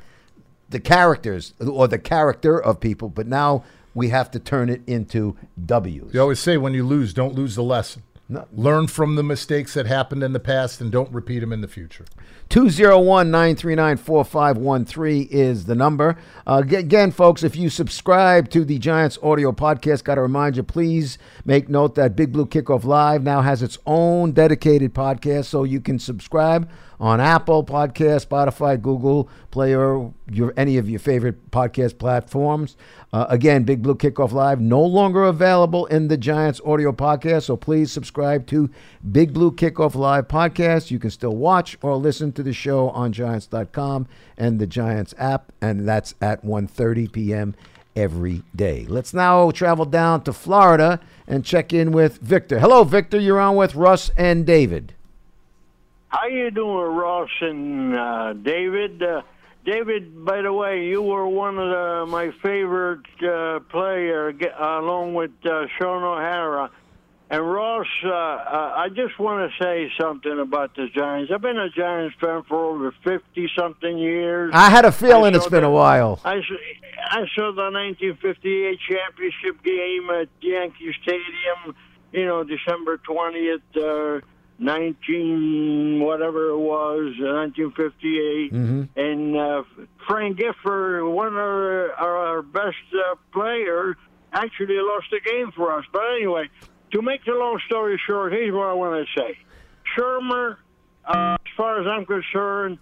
[0.71, 5.35] the characters or the character of people, but now we have to turn it into
[5.65, 6.13] W's.
[6.13, 8.03] you always say when you lose, don't lose the lesson.
[8.29, 8.47] No.
[8.53, 11.67] Learn from the mistakes that happened in the past and don't repeat them in the
[11.67, 12.05] future.
[12.51, 16.17] 201 939 4513 is the number.
[16.45, 20.63] Uh, again, folks, if you subscribe to the Giants audio podcast, got to remind you,
[20.63, 25.63] please make note that Big Blue Kickoff Live now has its own dedicated podcast, so
[25.63, 26.69] you can subscribe
[27.01, 32.77] on Apple Podcast, Spotify, Google Player, your any of your favorite podcast platforms.
[33.11, 37.57] Uh, again, Big Blue Kickoff Live no longer available in the Giants audio podcast, so
[37.57, 38.69] please subscribe to
[39.11, 40.91] Big Blue Kickoff Live podcast.
[40.91, 45.51] You can still watch or listen to the show on Giants.com and the Giants app,
[45.61, 47.55] and that's at 1:30 p.m.
[47.95, 48.85] every day.
[48.87, 52.59] Let's now travel down to Florida and check in with Victor.
[52.59, 53.19] Hello, Victor.
[53.19, 54.93] You're on with Russ and David.
[56.11, 59.01] How you doing, Ross and uh, David?
[59.01, 59.21] Uh,
[59.63, 65.13] David, by the way, you were one of the, my favorite uh, player, ge- along
[65.13, 66.69] with uh, Shaun O'Hara.
[67.31, 71.31] And Ross, uh, uh, I just want to say something about the Giants.
[71.33, 74.51] I've been a Giants fan for over fifty something years.
[74.53, 76.19] I had a feeling it's been the- a while.
[76.25, 76.55] I saw,
[77.09, 81.73] I saw the 1958 championship game at Yankee Stadium.
[82.11, 84.19] You know, December 20th, uh,
[84.59, 88.51] 19 whatever it was, uh, 1958,
[88.97, 89.63] and uh,
[90.05, 93.95] Frank Gifford, one of our, our best uh, players,
[94.33, 95.85] actually lost the game for us.
[95.93, 96.49] But anyway,
[96.91, 99.37] to make the long story short, here's what I want to say:
[99.95, 100.57] Shurmur,
[101.05, 102.77] uh, as far as I'm concerned,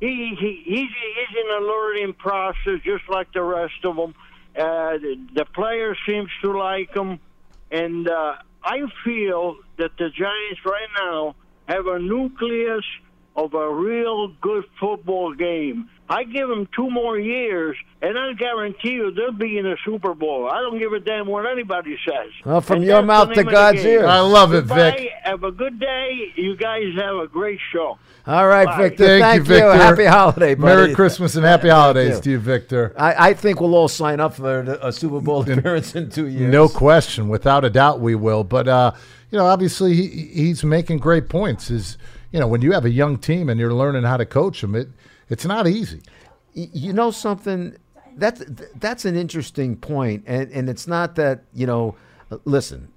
[0.00, 4.14] he, he he's he's in a learning process just like the rest of them.
[4.56, 7.20] Uh, the, the player seems to like him,
[7.70, 11.34] and uh, I feel that the Giants right now
[11.68, 12.84] have a nucleus
[13.38, 15.88] of a real good football game.
[16.10, 20.14] I give them two more years, and I guarantee you they'll be in the Super
[20.14, 20.48] Bowl.
[20.50, 22.32] I don't give a damn what anybody says.
[22.44, 24.06] Well, from And your mouth to name of the God's ear.
[24.06, 24.90] I love it, Goodbye.
[24.92, 25.10] Vic.
[25.22, 26.32] Have a good day.
[26.34, 27.98] You guys have a great show.
[28.26, 28.88] All right, Bye.
[28.88, 29.06] Victor.
[29.06, 29.72] Thank, Thank, you, Victor.
[29.74, 30.74] Happy holiday, buddy.
[30.76, 32.22] Merry Christmas and happy holidays you.
[32.22, 32.94] to you, Victor.
[32.96, 36.50] I, I think we'll all sign up for a Super Bowl appearance in two years.
[36.50, 38.44] No question, without a doubt, we will.
[38.44, 38.92] But uh,
[39.30, 41.70] you know, obviously, he, he's making great points.
[41.70, 41.98] Is
[42.32, 44.74] you know, when you have a young team and you're learning how to coach them,
[44.74, 44.88] it
[45.28, 46.00] it's not easy.
[46.54, 47.76] You know something
[48.16, 48.42] that's
[48.76, 51.94] that's an interesting point and and it's not that you know
[52.44, 52.88] listen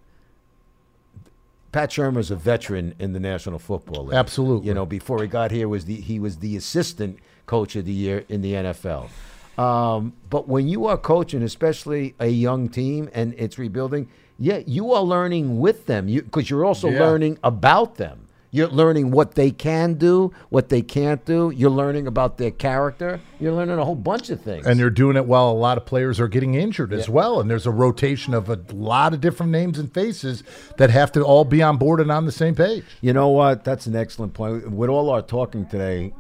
[1.72, 4.16] Pat Shurmur's a veteran in the National Football League.
[4.16, 4.68] Absolutely.
[4.68, 7.94] You know, before he got here was the he was the assistant coach of the
[7.94, 9.10] year in the NFL.
[9.58, 14.92] Um, but when you are coaching, especially a young team and it's rebuilding, yeah, you
[14.92, 16.10] are learning with them.
[16.10, 17.00] You because you're also Yeah.
[17.00, 18.28] learning about them.
[18.54, 21.52] You're learning what they can do, what they can't do.
[21.56, 23.22] You're learning about their character.
[23.40, 24.68] You're learning a whole bunch of things.
[24.68, 27.40] And you're doing it while a lot of players are getting injured as well.
[27.40, 30.44] And there's a rotation of a lot of different names and faces
[30.78, 32.84] that have to all be on board and on the same page.
[33.00, 33.64] You know what?
[33.64, 34.70] That's an excellent point.
[34.70, 36.14] With all our talking today,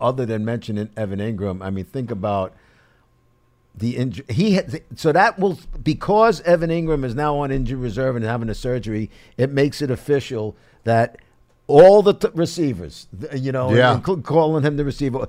[0.00, 2.54] other than mentioning Evan Engram, I mean, think about
[3.74, 4.24] the injury.
[4.30, 8.48] He had, so that will because Evan Engram is now on injury reserve and having
[8.48, 9.10] a surgery.
[9.36, 11.18] It makes it official that
[11.70, 14.00] all the t- receivers, you know, Yeah.
[14.00, 15.26] calling him the receiver,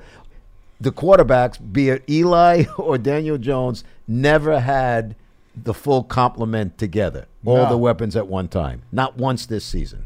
[0.80, 5.16] the quarterbacks, be it Eli or Daniel Jones, never had
[5.56, 7.26] the full complement together.
[7.46, 7.70] All No.
[7.70, 8.82] the weapons at one time.
[8.92, 10.06] Not once this season.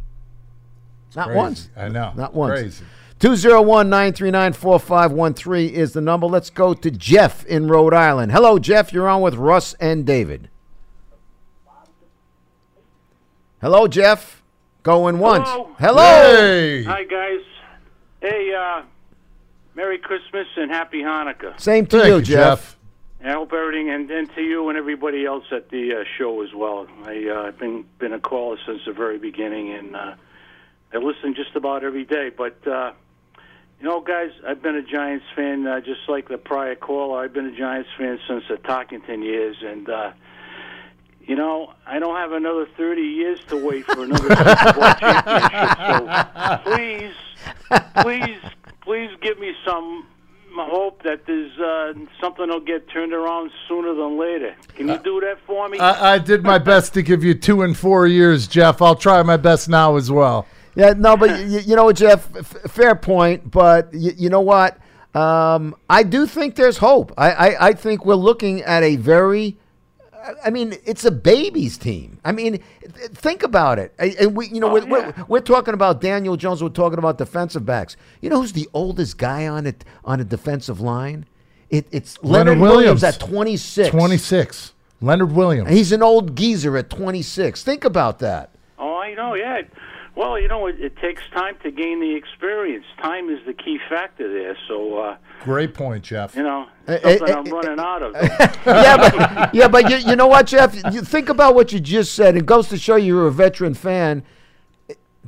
[1.15, 1.37] Not Crazy.
[1.37, 1.69] once.
[1.77, 2.11] I know.
[2.15, 2.59] Not once.
[2.59, 2.83] Crazy.
[3.19, 6.27] 201 939 4513 is the number.
[6.27, 8.33] Let's go to Jeff in Rhode Island.
[8.33, 8.91] Hello, Jeff.
[8.91, 10.49] You're on with Russ and David.
[13.61, 14.43] Hello, Jeff.
[14.85, 15.49] Going once.
[15.49, 15.71] Hello.
[15.79, 16.35] Hello.
[16.37, 16.83] Hey.
[16.83, 17.41] Hi guys.
[18.21, 18.83] Hey, uh,
[19.73, 21.59] Merry Christmas and Happy Hanukkah.
[21.59, 22.77] Same to Thank you, you, Jeff.
[23.19, 26.43] And I hope everything, and, and to you and everybody else at the uh, show
[26.43, 26.87] as well.
[27.03, 30.13] I, uh, I've been been a caller since the very beginning, and uh,
[30.93, 32.29] I listen just about every day.
[32.29, 32.91] But uh,
[33.79, 37.23] you know, guys, I've been a Giants fan uh, just like the prior caller.
[37.23, 40.11] I've been a Giants fan since the Tarkenton years, and uh,
[41.27, 46.27] you know, I don't have another 30 years to wait for another Super Bowl championship.
[46.35, 47.13] So please,
[48.01, 48.39] please,
[48.81, 50.07] please give me some
[50.57, 54.55] hope that there's uh, something will get turned around sooner than later.
[54.75, 55.79] Can you do that for me?
[55.79, 58.81] I, I did my best to give you two and four years, Jeff.
[58.81, 60.47] I'll try my best now as well.
[60.75, 62.33] Yeah, no, but you, you know what, Jeff?
[62.35, 63.49] F- fair point.
[63.49, 64.77] But you, you know what?
[65.13, 67.13] Um, I do think there's hope.
[67.17, 69.57] I, I, I think we're looking at a very
[70.43, 72.19] I mean, it's a baby's team.
[72.25, 72.59] I mean,
[73.13, 73.93] think about it.
[73.99, 75.11] I- And we, you know, Oh, we're, yeah.
[75.17, 76.61] we're, we're talking about Daniel Jones.
[76.63, 77.95] We're talking about defensive backs.
[78.21, 81.25] You know who's the oldest guy on it on a defensive line?
[81.69, 83.01] It, it's Leonard, Leonard Williams.
[83.01, 83.03] Williams.
[83.03, 83.89] at 26.
[83.89, 84.73] 26.
[85.01, 85.69] Leonard Williams.
[85.69, 87.63] He's an old geezer at 26.
[87.63, 88.51] Think about that.
[88.79, 89.61] Oh, I know, yeah.
[90.15, 92.85] Well, you know, it, it takes time to gain the experience.
[93.01, 94.57] Time is the key factor there.
[94.67, 96.35] So, uh, Great point, Jeff.
[96.35, 98.13] you know, Eh, something eh, I'm eh, running out of.
[98.65, 100.73] yeah, but yeah, but you, you know what, Jeff?
[100.93, 102.35] You think about what you just said.
[102.37, 104.23] It goes to show you're a veteran fan.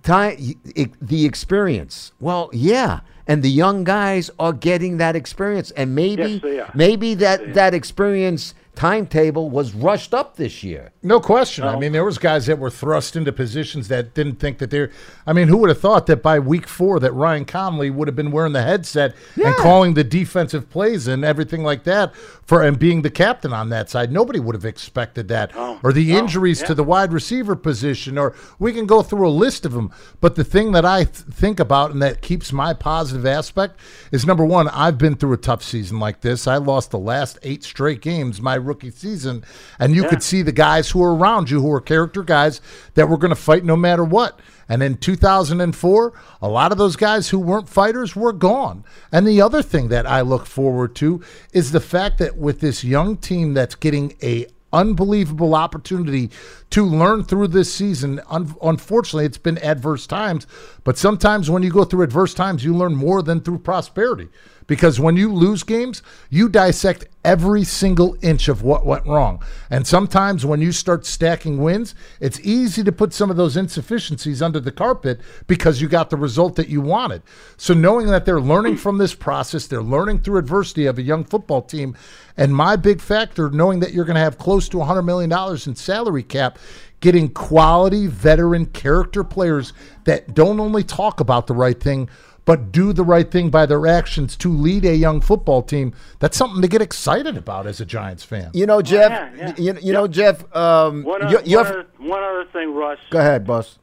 [0.03, 0.37] Time,
[0.75, 2.11] it, the experience.
[2.19, 7.55] Well, yeah, and the young guys are getting that experience, and maybe Yes, maybe that
[7.55, 10.91] that experience timetable was rushed up this year.
[11.01, 11.63] No question.
[11.63, 14.91] I mean, there was guys that were thrust into positions that didn't think that they're.
[15.25, 18.15] I mean, who would have thought that by week four that Ryan Connelly would have
[18.15, 22.77] been wearing the headset and calling the defensive plays and everything like that for and
[22.77, 24.11] being the captain on that side?
[24.11, 25.55] Nobody would have expected that.
[25.83, 29.65] Or the injuries to the wide receiver position, or we can go through a list
[29.65, 29.91] of them.
[30.21, 33.79] But the thing that I th- think about and that keeps my positive aspect
[34.11, 36.47] is number one, I've been through a tough season like this.
[36.47, 39.43] I lost the last eight straight games my rookie season,
[39.79, 42.61] and you could see the guys who were around you who were character guys
[42.93, 44.39] that were going to fight no matter what.
[44.69, 48.83] And in 2004, a lot of those guys who weren't fighters were gone.
[49.11, 51.21] And the other thing that I look forward to
[51.53, 56.29] is the fact that with this young team that's getting a unbelievable opportunity
[56.69, 58.19] to learn through this season.
[58.29, 60.45] Un- unfortunately, it's been adverse times,
[60.83, 64.27] but sometimes when you go through adverse times, you learn more than through prosperity.
[64.67, 69.41] Because when you lose games, you dissect every single inch of what went wrong.
[69.69, 74.41] And sometimes when you start stacking wins, it's easy to put some of those insufficiencies
[74.41, 77.21] under the carpet because you got the result that you wanted.
[77.55, 81.23] So knowing that they're learning from this process, they're learning through adversity of a young
[81.23, 81.95] football team,
[82.35, 85.31] and my big factor, knowing that you're going to have close to $100 million
[85.65, 86.59] in salary cap,
[86.99, 89.73] getting quality veteran character players
[90.05, 92.09] that don't only talk about the right thing,
[92.47, 95.93] but do the right thing by their actions to lead a young football team.
[96.17, 98.49] That's something to get excited about as a Giants fan.
[98.53, 99.11] You know, Jeff.
[99.11, 99.53] yeah, yeah.
[99.73, 100.43] You, you know, Jeff.
[100.55, 102.97] Um, One, other, you're- one, other, one other thing, Russ.
[103.11, 103.77] go ahead, boss.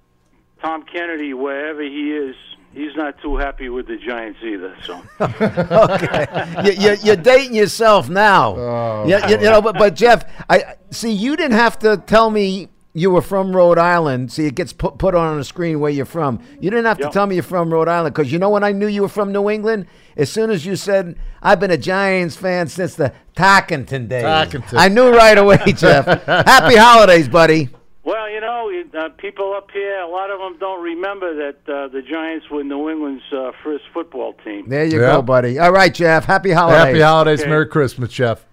[0.61, 2.35] Tom Kennedy, wherever he is,
[2.73, 4.75] he's not too happy with the Giants either.
[4.83, 4.95] So
[6.65, 8.57] you, you, you're dating yourself now.
[8.57, 11.13] Oh, Yeah, you, you know, but, but Jeff, I see.
[11.13, 14.31] You didn't have to tell me you were from Rhode Island.
[14.33, 16.41] See, it gets put put on the screen where you're from.
[16.61, 18.73] You didn't have to tell me you're from Rhode Island because you know when I
[18.73, 19.87] knew you were from New England.
[20.17, 24.79] As soon as you said I've been a Giants fan since the Tarkenton days, Tarkenton.
[24.79, 26.07] I knew right away, Jeff.
[26.25, 27.69] Happy holidays, buddy.
[28.05, 31.89] Well, you know, uh, people up here, a lot of them don't remember that uh,
[31.89, 34.69] the Giants were New England's uh, first football team.
[34.69, 35.15] There you Yeah.
[35.17, 35.59] go, buddy.
[35.59, 36.27] All right, Jeff.
[36.27, 36.85] Happy holidays.
[36.85, 37.49] Happy holidays, Okay.
[37.51, 38.45] Merry Christmas, Jeff.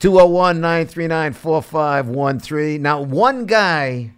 [0.00, 2.80] 201 939 4513.
[2.82, 4.12] Now, one guy,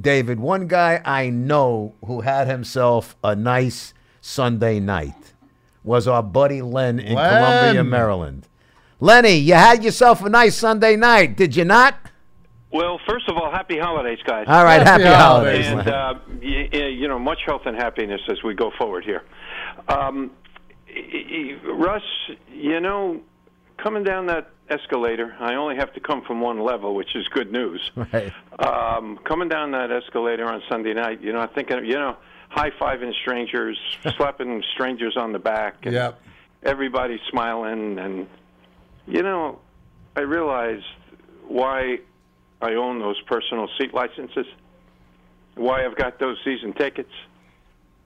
[0.00, 5.32] David, one guy I know who had himself a nice Sunday night
[5.82, 7.34] was our buddy Len in Len.
[7.42, 8.46] Columbia, Maryland.
[9.00, 11.94] Lenny, you had yourself a nice Sunday night, did you not?
[12.72, 14.46] Well, first of all, happy holidays, guys.
[14.48, 15.66] All right, happy, Happy holidays.
[15.66, 19.22] and uh, y- y- you know, much health and happiness as we go forward here.
[19.88, 20.30] Um,
[20.88, 22.02] y- y- Russ,
[22.52, 23.20] you know,
[23.76, 27.52] coming down that escalator, I only have to come from one level, which is good
[27.52, 27.80] news.
[27.96, 28.32] Right.
[28.58, 32.16] Um, coming down that escalator on Sunday night, you know, I think, you know,
[32.48, 33.78] high fiving strangers,
[34.16, 35.84] slapping strangers on the back.
[35.84, 36.20] And Yep.
[36.62, 37.98] Everybody smiling.
[37.98, 38.26] And,
[39.06, 39.60] you know,
[40.14, 40.84] I realized
[41.46, 41.98] why
[42.60, 44.46] I own those personal seat licenses,
[45.54, 47.12] why I've got those season tickets,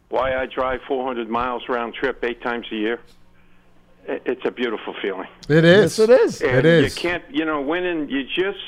[0.08, 3.00] why I drive 400 miles round trip eight times a year.
[4.10, 5.28] I- It's a beautiful feeling.
[5.48, 5.98] It is.
[5.98, 6.40] Yes, it is.
[6.42, 6.96] And It is.
[6.96, 8.08] You can't, you know, winning.
[8.08, 8.58] You just,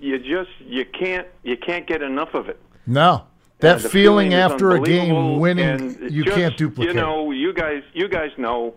[0.00, 2.58] you just, you can't, you can't get enough of it.
[2.86, 3.24] No.
[3.60, 6.94] That the feeling after a game winning, you just, can't duplicate.
[6.94, 8.74] You know, you guys, you guys know,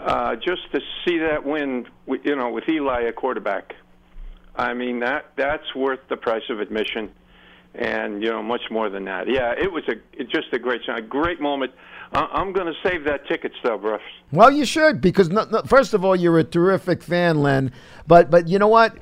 [0.00, 1.86] uh, just to see that win,
[2.24, 3.74] you know, with Eli at quarterback.
[4.56, 7.12] I mean that that's worth the price of admission,
[7.74, 9.28] and you know much more than that.
[9.28, 11.72] Yeah, it was a it, just a great a great moment.
[12.12, 14.00] I, I'm going to save that ticket stub, Russ.
[14.32, 17.72] Well, you should because no, no, first of all, you're a terrific fan, Len.
[18.06, 18.96] But but you know what?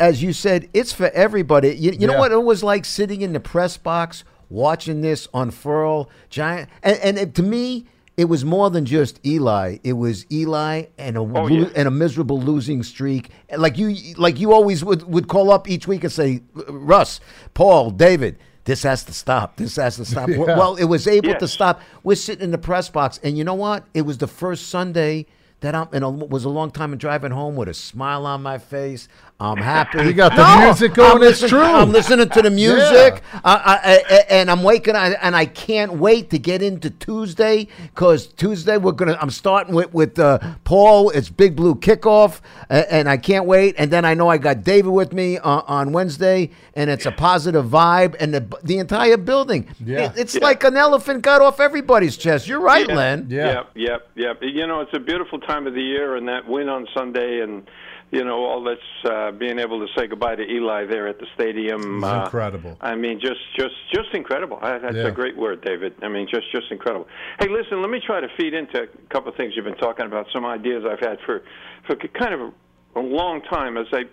[0.00, 1.68] As you said, it's for everybody.
[1.76, 6.10] You, you know what it was like sitting in the press box watching this unfurl,
[6.30, 6.68] giant.
[6.82, 7.86] And, and it, to me,
[8.16, 9.78] it was more than just Eli.
[9.84, 11.68] It was Eli and a Oh, yeah.
[11.76, 13.30] and a miserable losing streak.
[13.56, 17.20] Like you like you always would would call up each week and say, Russ,
[17.54, 18.38] Paul, David.
[18.66, 19.56] This has to stop.
[19.56, 20.28] This has to stop.
[20.36, 20.58] Yeah.
[20.58, 21.80] Well, it was able to stop.
[22.02, 23.84] We're sitting in the press box, and you know what?
[23.94, 25.26] It was the first Sunday
[25.60, 28.42] that I'm, and it was a long time in driving home with a smile on
[28.42, 29.08] my face.
[29.38, 29.98] I'm happy.
[30.02, 31.60] You got the music going, it's true.
[31.60, 35.94] I'm listening to the music, I, I, I, and I'm waking, I, and I can't
[35.94, 39.18] wait to get into Tuesday because Tuesday we're gonna.
[39.20, 41.10] I'm starting with with uh, Paul.
[41.10, 43.74] It's Big Blue kickoff, a- and I can't wait.
[43.76, 47.12] And then I know I got David with me on, on Wednesday, and it's a
[47.12, 49.68] positive vibe, and the the entire building.
[49.84, 50.12] Yeah.
[50.12, 52.48] It- it's like an elephant got off everybody's chest.
[52.48, 53.26] You're right, Len.
[53.28, 53.46] Yeah.
[53.46, 54.38] Yep, yep, yep.
[54.40, 57.68] You know, it's a beautiful time of the year, and that win on Sunday, and
[58.12, 61.26] you know, all this uh, being able to say goodbye to Eli there at the
[61.34, 62.02] stadium.
[62.04, 62.76] Uh, incredible.
[62.80, 64.58] I mean, just, just, just incredible.
[64.62, 65.08] I- That's Yeah.
[65.08, 65.94] a great word, David.
[66.02, 67.08] I mean, just, just incredible.
[67.40, 70.06] Hey, listen, let me try to feed into a couple of things you've been talking
[70.06, 70.26] about.
[70.32, 71.42] Some ideas I've had for,
[71.86, 74.04] for kind of a, a long time as I,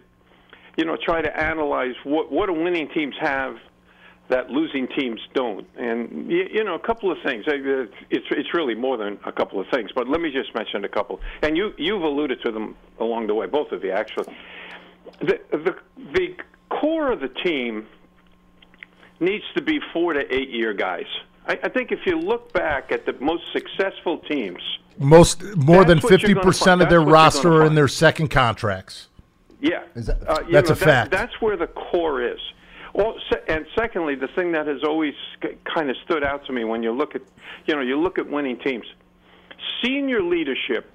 [0.76, 3.58] you know, try to analyze what what do winning teams have
[4.34, 5.68] that losing teams don't.
[5.78, 7.46] And you, you know, a couple of things.
[7.48, 7.54] Uh,
[8.10, 10.90] It's it's really more than a couple of things, but let me just mention a
[10.90, 11.22] couple.
[11.44, 14.36] And you you've alluded to them along the way, both of you actually.
[15.20, 15.76] The the
[16.18, 16.36] the
[16.70, 17.86] core of the team
[19.20, 21.06] needs to be four to eight year guys.
[21.48, 24.64] I, I think if you look back at the most successful teams,
[24.98, 28.30] Most more than fifty percent of their That's what you're roster are in their second
[28.30, 29.10] contracts.
[29.62, 31.12] Yeah, that- uh, That's know, a fact.
[31.12, 32.40] that's where the core is.
[32.94, 33.16] Well,
[33.48, 35.16] and secondly, the thing that has always
[35.74, 37.22] kind of stood out to me when you look at,
[37.66, 38.86] you know, you look at winning teams,
[39.84, 40.92] senior leadership.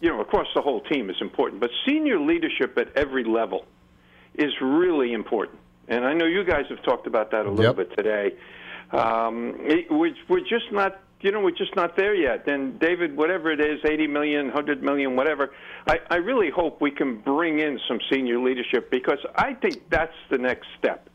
[0.00, 3.64] You know, of course, the whole team is important, but senior leadership at every level
[4.34, 5.58] is really important.
[5.88, 7.76] And I know you guys have talked about that a little Yep.
[7.76, 8.34] bit today.
[8.90, 12.46] Um, it, we're, we're just not, you know, we're just not there yet.
[12.46, 15.54] And David, whatever it is, 80 million, 100 million, whatever,
[15.86, 20.12] I, I really hope we can bring in some senior leadership because I think that's
[20.30, 21.08] the next step.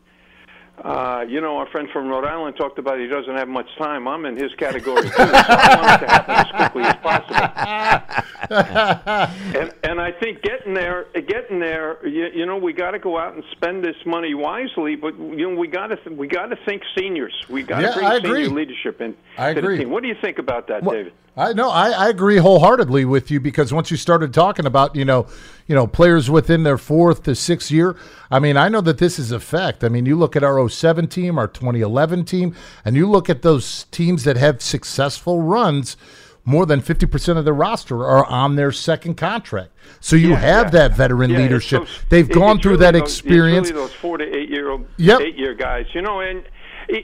[0.84, 4.08] Uh, you know, our friend from Rhode Island talked about he doesn't have much time.
[4.08, 8.50] I'm in his category too, so I want it to happen as quickly as possible.
[9.60, 13.18] and and I think getting there, getting there, you, you know, we got to go
[13.18, 14.96] out and spend this money wisely.
[14.96, 17.34] But you know, we got to th- we got to think seniors.
[17.50, 19.76] We got to Yeah, bring senior leadership in I agree.
[19.76, 19.90] the team.
[19.90, 21.12] What do you think about that, David?
[21.40, 25.04] I know I, I agree wholeheartedly with you because once you started talking about you
[25.06, 25.26] know
[25.66, 27.96] you know players within their fourth to sixth year,
[28.30, 29.82] I mean I know that this is a fact.
[29.82, 33.40] I mean you look at our 07 team, our 2011 team, and you look at
[33.42, 35.96] those teams that have successful runs.
[36.42, 39.70] More than fifty percent of the roster are on their second contract,
[40.00, 40.70] so you Yeah, have yeah.
[40.88, 41.80] that veteran Yeah, leadership.
[41.80, 43.68] those- They've gone through really that those- experience.
[43.70, 45.20] Really those four to eight year old, Yep.
[45.20, 46.42] eight year guys, you know, and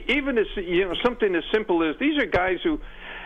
[0.07, 2.79] even as you know, something as simple as these are guys who,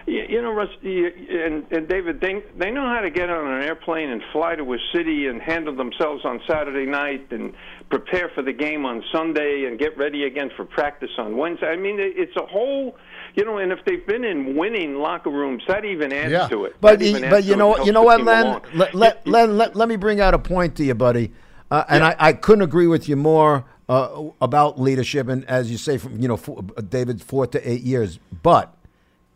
[0.08, 3.48] you, you know, Russ, you, and and David, they they know how to get on
[3.52, 7.54] an airplane and fly to a city and handle themselves on Saturday night and
[7.90, 11.68] prepare for the game on Sunday and get ready again for practice on Wednesday.
[11.68, 12.98] I mean, it- it's a whole.
[13.34, 16.48] You know, and if they've been in winning locker rooms, that even adds Yeah.
[16.50, 16.76] to it.
[16.82, 19.58] But That even y- adds but you know you know what Len let, let, Len
[19.58, 21.32] let, let me bring out a point to you, buddy.
[21.70, 25.78] Uh, and I, I couldn't agree with you more uh, about leadership and as you
[25.78, 28.20] say from you know four, David four to eight years.
[28.44, 28.74] But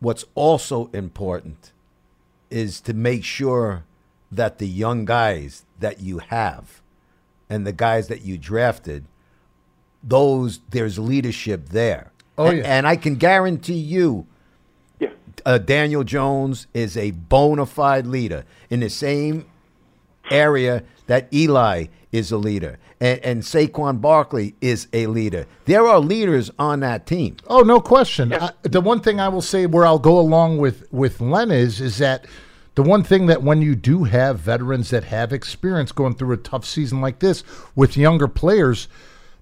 [0.06, 1.72] what's also important
[2.52, 3.84] is to make sure
[4.32, 6.80] that the young guys that you have
[7.50, 9.04] and the guys that you drafted,
[10.04, 12.12] those there's leadership there.
[12.38, 12.78] Oh, And- yeah.
[12.78, 14.28] and I can guarantee you
[15.00, 15.10] yeah.
[15.44, 19.46] uh, Daniel Jones is a bona fide leader in the same
[20.32, 25.46] area that Eli is a leader and, and Saquon Barkley is a leader.
[25.66, 27.38] There are leaders on that team.
[27.48, 28.34] Oh, no question.
[28.34, 31.82] I, the one thing I will say where I'll go along with with Len is
[31.82, 32.26] is that
[32.76, 36.38] the one thing that when you do have veterans that have experience going through a
[36.38, 37.44] tough season like this
[37.76, 38.88] with younger players,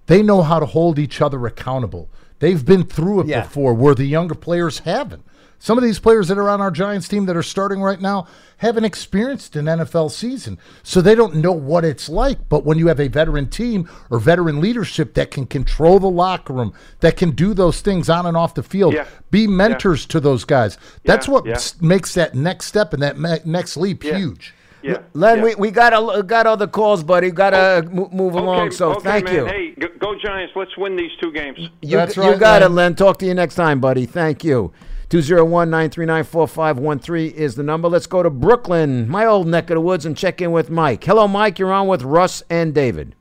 [0.06, 2.08] they know how to hold each other accountable.
[2.40, 3.42] They've been through it Yeah.
[3.42, 5.24] before where the younger players haven't.
[5.64, 8.26] Some of these players that are on our Giants team that are starting right now
[8.58, 10.58] haven't experienced an NFL season.
[10.82, 12.50] So they don't know what it's like.
[12.50, 16.52] But when you have a veteran team or veteran leadership that can control the locker
[16.52, 19.06] room, that can do those things on and off the field, Yeah.
[19.30, 21.58] be mentors to those guys, that's Yeah, what yeah.
[21.80, 24.18] makes that next step and that me- next leap Yeah.
[24.18, 24.52] huge.
[24.82, 24.98] Yeah.
[25.14, 25.44] Len, yeah.
[25.44, 27.30] we, we got a, got other calls, buddy.
[27.30, 27.90] Got to oh.
[27.90, 28.66] mo- move along.
[28.66, 29.34] Okay, So okay, thank man.
[29.34, 29.46] you.
[29.46, 30.52] Hey, go, go Giants!
[30.54, 31.58] Let's win these two games.
[31.80, 32.74] You, That's you right, got it, Len.
[32.74, 32.94] Len.
[32.96, 34.04] Talk to you next time, buddy.
[34.04, 34.74] Thank you.
[35.22, 37.88] 201 939 4513 is the number.
[37.88, 41.04] Let's go to Brooklyn, my old neck of the woods, and check in with Mike.
[41.04, 41.60] Hello, Mike.
[41.60, 43.14] You're on with Russ and David.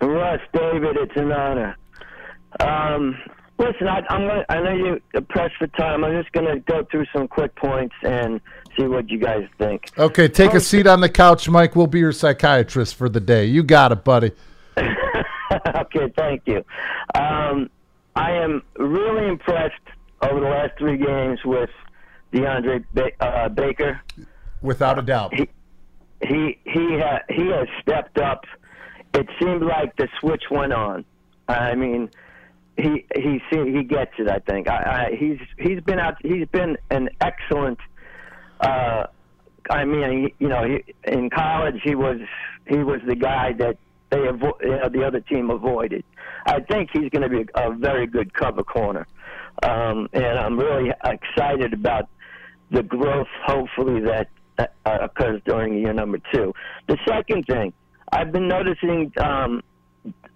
[0.00, 1.76] Russ, David, it's an honor.
[2.58, 3.16] Um,
[3.56, 6.02] listen, I, I'm gonna, I know you're pressed for time.
[6.02, 8.40] I'm just going to go through some quick points and
[8.76, 9.96] see what you guys think.
[9.96, 11.76] Okay, take a seat on the couch, Mike.
[11.76, 13.44] We'll be your psychiatrist for the day.
[13.44, 14.32] You got it, buddy.
[14.76, 16.64] okay, thank you.
[17.14, 17.70] Um,
[18.16, 19.74] I am really impressed
[20.22, 21.70] over the last three games with
[22.32, 24.00] DeAndre ba- uh, Baker.
[24.60, 25.34] Without a doubt.
[25.34, 25.48] He
[26.64, 28.44] he ha- he has stepped up.
[29.14, 31.04] It seemed like the switch went on.
[31.48, 32.10] I mean,
[32.76, 34.30] he he see, he gets it.
[34.30, 34.68] I think.
[34.68, 36.16] I, I, he's he's been out.
[36.22, 37.78] He's been an excellent.
[38.60, 39.06] Uh,
[39.68, 42.18] I mean, he, you know, he, in college he was
[42.68, 43.76] he was the guy that
[44.10, 46.04] they avo- you know, the other team avoided.
[46.46, 49.06] I think he's going to be a very good cover corner,
[49.62, 52.08] um, and I'm really excited about
[52.70, 54.28] the growth, hopefully, that
[54.58, 56.52] uh, occurs during year number two.
[56.88, 57.72] The second thing,
[58.10, 59.62] I've been noticing um,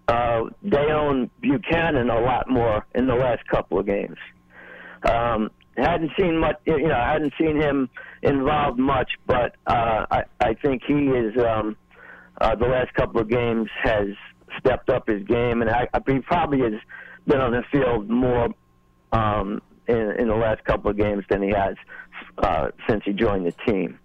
[0.09, 4.17] uh, Deone Bucannon a lot more in the last couple of games.
[5.05, 7.89] Um, hadn't seen much, you know, I hadn't seen him
[8.23, 11.37] involved much, but uh, I, I think he is.
[11.39, 11.77] Um,
[12.41, 14.09] uh, the last couple of games has
[14.59, 16.81] stepped up his game, and I, I, he probably has
[17.27, 18.49] been on the field more
[19.13, 21.75] um, in, in the last couple of games than he has
[22.39, 23.99] uh, since he joined the team.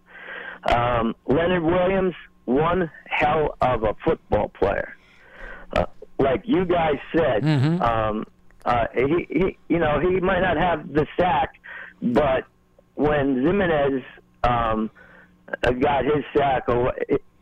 [0.71, 2.13] Um, Leonard Williams,
[2.45, 4.95] one hell of a football player.
[5.75, 5.85] Uh,
[6.19, 7.43] like you guys said,
[7.81, 8.25] um,
[8.65, 11.53] uh, he, he, you know, he might not have the sack,
[12.01, 12.45] but
[12.95, 14.03] when Ximines
[14.43, 14.91] um,
[15.63, 16.63] uh, got his sack,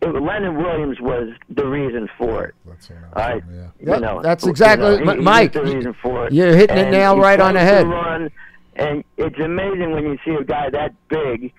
[0.01, 2.55] or it, it, Leonard Williams was the reason for it.
[3.13, 3.41] I, yeah.
[3.41, 6.33] Yep, you know, that's you exactly- know, he- he Mike, was the reason for it.
[6.33, 7.87] you're hitting it And nail he right on the head.
[7.87, 8.29] Run,
[8.75, 11.51] and it's amazing when you see a guy that big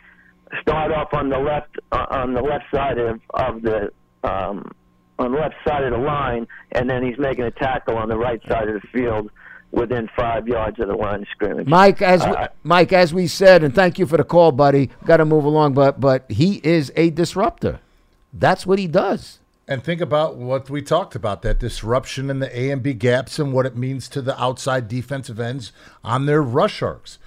[0.62, 3.92] start off on the left uh, on the left side of of the
[4.24, 4.70] um,
[5.18, 8.16] on the left side of the line, and then he's making a tackle on the
[8.16, 9.30] right side of the field
[9.70, 11.68] within five yards of the line of scrimmage.
[11.68, 14.90] Mike, as we, Uh, Mike, as we said, and thank you for the call, buddy.
[15.04, 17.78] Got to move along, but but he is a disruptor.
[18.32, 19.38] That's what he does.
[19.66, 23.38] And think about what we talked about that disruption in the A and B gaps
[23.38, 25.70] and what it means to the outside defensive ends
[26.02, 27.18] on their rush arcs.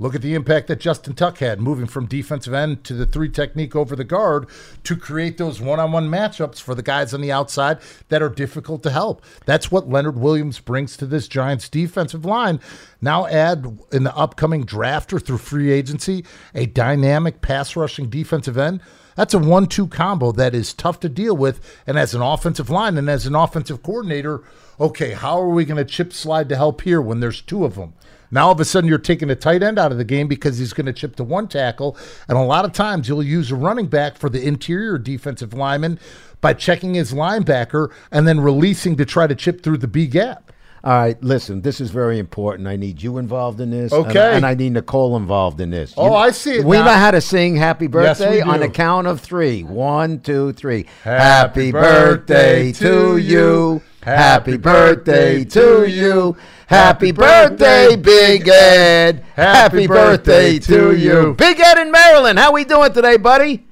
[0.00, 3.28] Look at the impact that Justin Tuck had moving from defensive end to the three
[3.28, 4.46] technique over the guard
[4.84, 7.78] to create those one on one matchups for the guys on the outside
[8.08, 9.22] that are difficult to help.
[9.44, 12.60] That's what Leonard Williams brings to this Giants defensive line.
[13.00, 16.24] Now, add in the upcoming draft or through free agency
[16.54, 18.80] a dynamic pass rushing defensive end.
[19.18, 21.60] That's a one two combo that is tough to deal with.
[21.88, 24.44] And as an offensive line and as an offensive coordinator,
[24.78, 27.74] okay, how are we going to chip slide to help here when there's two of
[27.74, 27.94] them?
[28.30, 30.58] Now all of a sudden you're taking a tight end out of the game because
[30.58, 31.96] he's going to chip to one tackle,
[32.28, 35.98] and a lot of times you'll use a running back for the interior defensive lineman
[36.40, 40.52] by checking his linebacker and then releasing to try to chip through the B gap.
[40.84, 42.68] All right, listen, this is very important.
[42.68, 43.92] I need you involved in this.
[43.92, 44.36] and- Okay.
[44.36, 45.92] And, I need Nicole involved in this.
[45.96, 46.84] Oh, You- I see it We now.
[46.86, 48.66] know how to sing happy Yes, birthday on do.
[48.66, 49.62] the count of three.
[49.62, 50.86] One, two, three.
[51.02, 53.82] Happy birthday to you.
[54.02, 56.36] Happy birthday to you.
[56.66, 59.24] Happy birthday, Big Ed.
[59.34, 61.34] Happy birthday to you.
[61.36, 62.38] Big Ed in Maryland.
[62.38, 63.64] How we doing today, buddy?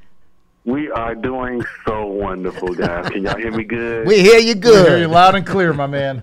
[0.65, 3.09] We are doing so wonderful, guys.
[3.11, 4.07] Can y'all hear me good?
[4.07, 6.23] We hear you I hear you loud and clear, my man.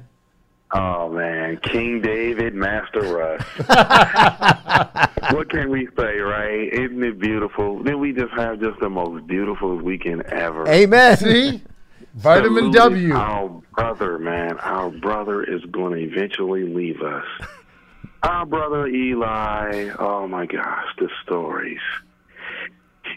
[0.74, 3.44] Oh man, King David, Master Russ.
[5.32, 6.72] what can we say, right?
[6.72, 7.84] Isn't it beautiful?
[7.84, 10.68] Then we just have just the most beautiful weekend ever.
[10.68, 11.18] Amen.
[11.18, 11.62] See?
[12.16, 13.14] Vitamin Saluted W.
[13.14, 17.26] Our brother, man, our brother is going to eventually leave us.
[18.22, 19.90] Our brother Eli.
[20.00, 21.82] Oh my gosh, the stories.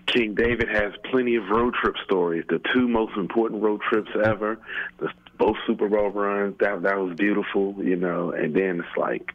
[0.07, 2.45] King David has plenty of road trip stories.
[2.49, 4.59] The two most important road trips ever,
[4.99, 6.57] the, both Super Bowl runs.
[6.59, 8.31] That that was beautiful, you know.
[8.33, 9.33] And then it's like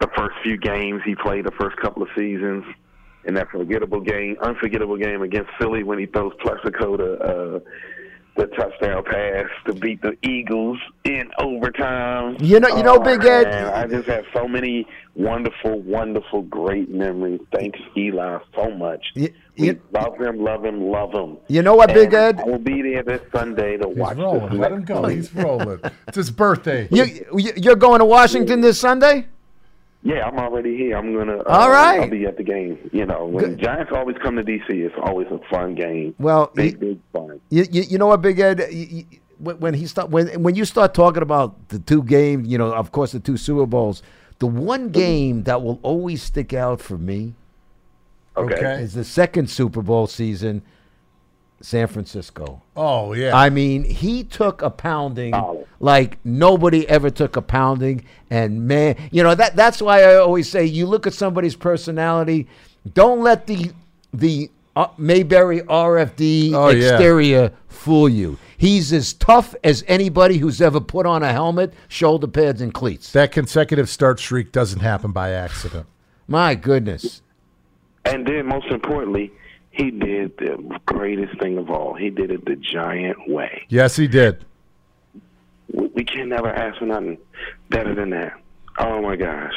[0.00, 2.64] the first few games he played, the first couple of seasons,
[3.24, 7.60] and that forgettable game, unforgettable game against Philly when he throws Plaxico to uh,
[8.38, 12.36] the touchdown pass to beat the Eagles in overtime.
[12.40, 16.42] You know- you know, Oh, Big Ed- man, I just have so many wonderful, wonderful,
[16.42, 17.40] great memories.
[17.52, 19.04] Thanks, Eli, so much.
[19.14, 19.28] You-
[19.58, 21.36] we you- love him, love him, love him.
[21.48, 22.42] You know what, Big And Ed?
[22.46, 24.48] We'll be there this Sunday to He's watch rolling.
[24.50, 25.04] this Let him go.
[25.06, 25.80] He's rolling.
[26.06, 26.88] It's his birthday.
[26.90, 29.26] You, you you're going to Washington this Sunday?
[30.02, 30.96] Yeah, I'm already here.
[30.96, 31.38] I'm gonna.
[31.38, 32.00] Uh, All right.
[32.02, 32.78] I'll be at the game.
[32.92, 33.58] You know, when Good.
[33.58, 36.14] Giants always come to DC, it's always a fun game.
[36.18, 37.40] Well, big, you- big fun.
[37.50, 38.60] You, you, you know what, Big Ed?
[38.70, 39.04] You- you-
[39.38, 42.72] when when he start when when you start talking about the two games, you know,
[42.72, 44.02] of course, the two Super Bowls.
[44.40, 47.34] The one game that will always stick out for me
[48.36, 48.54] Okay.
[48.54, 48.82] Okay.
[48.82, 50.62] is the second Super Bowl season,
[51.60, 52.62] San Francisco.
[52.76, 53.36] Oh yeah.
[53.36, 55.66] I mean, he took a pounding Oh.
[55.80, 58.04] like nobody ever took a pounding.
[58.30, 62.46] And man, you know that that's why I always say you look at somebody's personality.
[62.94, 63.72] Don't let the
[64.14, 66.90] the uh, Mayberry RFD Oh, yeah.
[66.92, 68.38] exterior fool you.
[68.56, 73.12] He's as tough as anybody who's ever put on a helmet, shoulder pads, and cleats.
[73.12, 75.86] that consecutive start streak doesn't happen by accident.
[76.28, 77.22] My goodness.
[78.04, 79.32] And then, most importantly,
[79.78, 81.94] he did the greatest thing of all.
[81.94, 83.64] He did it the giant way.
[83.68, 84.44] Yes, he did.
[85.72, 87.16] We, we can never ask for nothing
[87.70, 88.32] better than that.
[88.78, 89.54] Oh my gosh.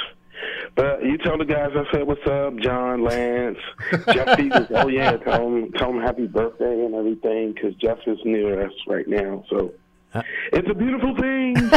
[0.75, 3.57] But you tell the guys I said what's up, John, Lance,
[4.13, 4.67] Jeff Peters.
[4.71, 8.71] Oh yeah, tell them tell him happy birthday and everything because Jeff is near us
[8.87, 9.43] right now.
[9.49, 9.73] So
[10.13, 10.21] uh.
[10.53, 11.55] it's a beautiful thing.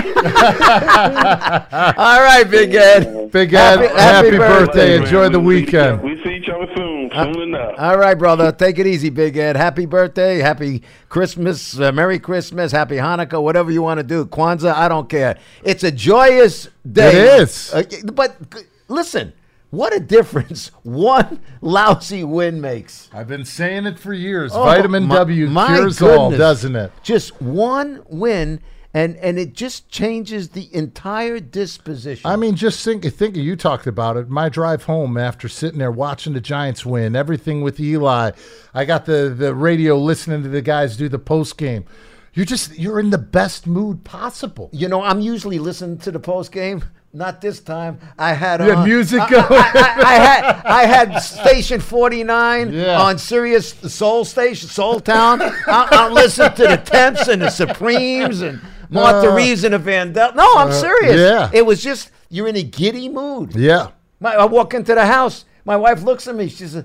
[1.97, 3.31] All right, Big Ed.
[3.33, 4.67] Big Ed, Happy- happy, happy birthday.
[4.67, 6.03] birthday, Enjoy the We see weekend.
[6.03, 7.75] We see each other soon, soon enough.
[7.79, 8.53] All right, brother.
[8.53, 9.57] Take it easy, Big Ed.
[9.57, 10.39] Happy birthday.
[10.39, 11.79] Happy Christmas.
[11.79, 12.73] Uh, Merry Christmas.
[12.73, 13.43] Happy Hanukkah.
[13.43, 14.25] Whatever you want to do.
[14.27, 14.75] Kwanzaa.
[14.75, 15.39] I don't care.
[15.62, 17.09] It's a joyous day.
[17.37, 17.73] It is.
[17.73, 19.33] Uh, but g- listen,
[19.71, 23.09] what a difference one lousy win makes.
[23.12, 24.53] I've been saying it for years.
[24.55, 26.93] Oh, Vitamin my- W my cures all, doesn't it?
[27.03, 28.61] Just one win,
[28.95, 32.31] and and it just changes the entire disposition.
[32.31, 34.29] I mean, just think, think you talked about it.
[34.31, 38.31] My drive home after sitting there watching the Giants win, everything with Eli.
[38.73, 41.85] I got the, the radio listening to the guys do the post game.
[42.33, 44.71] You're just you're in the best mood possible.
[44.73, 46.85] You know, I'm usually listening to the post game.
[47.13, 48.01] Not this time.
[48.19, 49.45] I had had on- uh, music I, going?
[49.49, 53.01] I, I, I had I had station 49 Yeah.
[53.01, 55.41] on Sirius Soul Station, Soul Town.
[55.41, 59.78] I, I'm listening to the Temps and the Supremes and Martha Uh, Reeves and the
[59.78, 60.32] Vandal.
[60.35, 61.16] No, I'm uh, serious.
[61.20, 61.51] yeah.
[61.53, 63.55] It was just you're in a giddy mood.
[63.55, 63.89] Yeah.
[64.20, 65.45] My, I walk into the house.
[65.64, 66.49] My wife looks at me.
[66.49, 66.85] She says,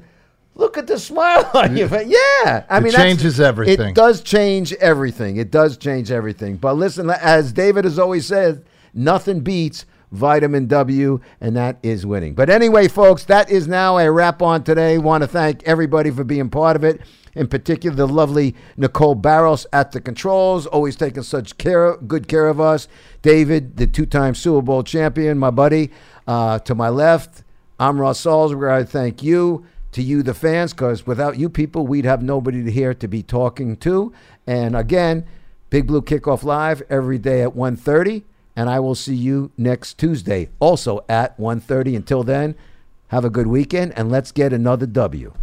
[0.55, 3.89] "Look at the smile on your face." Yeah, I It mean, changes everything.
[3.89, 5.37] It does change everything.
[5.37, 6.57] It does change everything.
[6.57, 12.33] But listen, as David has always said, nothing beats vitamin W, and that is winning.
[12.33, 14.97] But anyway, folks, that is now a wrap on today.
[14.97, 17.01] Want to thank everybody for being part of it.
[17.35, 22.47] In particular, the lovely Nicole Barros at the controls, always taking such care, good care
[22.47, 22.87] of us.
[23.21, 25.91] David, the two-time Super Bowl champion, my buddy,
[26.27, 27.43] uh, to my left.
[27.79, 28.71] I'm Russ Salzberg.
[28.71, 32.93] I thank you, to you, the fans, because without you people, we'd have nobody here
[32.95, 34.11] to be talking to.
[34.45, 35.25] And again,
[35.69, 38.23] Big Blue Kickoff Live every day at 1.30,
[38.59, 41.95] and I will see you next Tuesday, also at 1.30.
[41.95, 42.55] Until then,
[43.07, 45.33] have a good weekend, and let's get another W.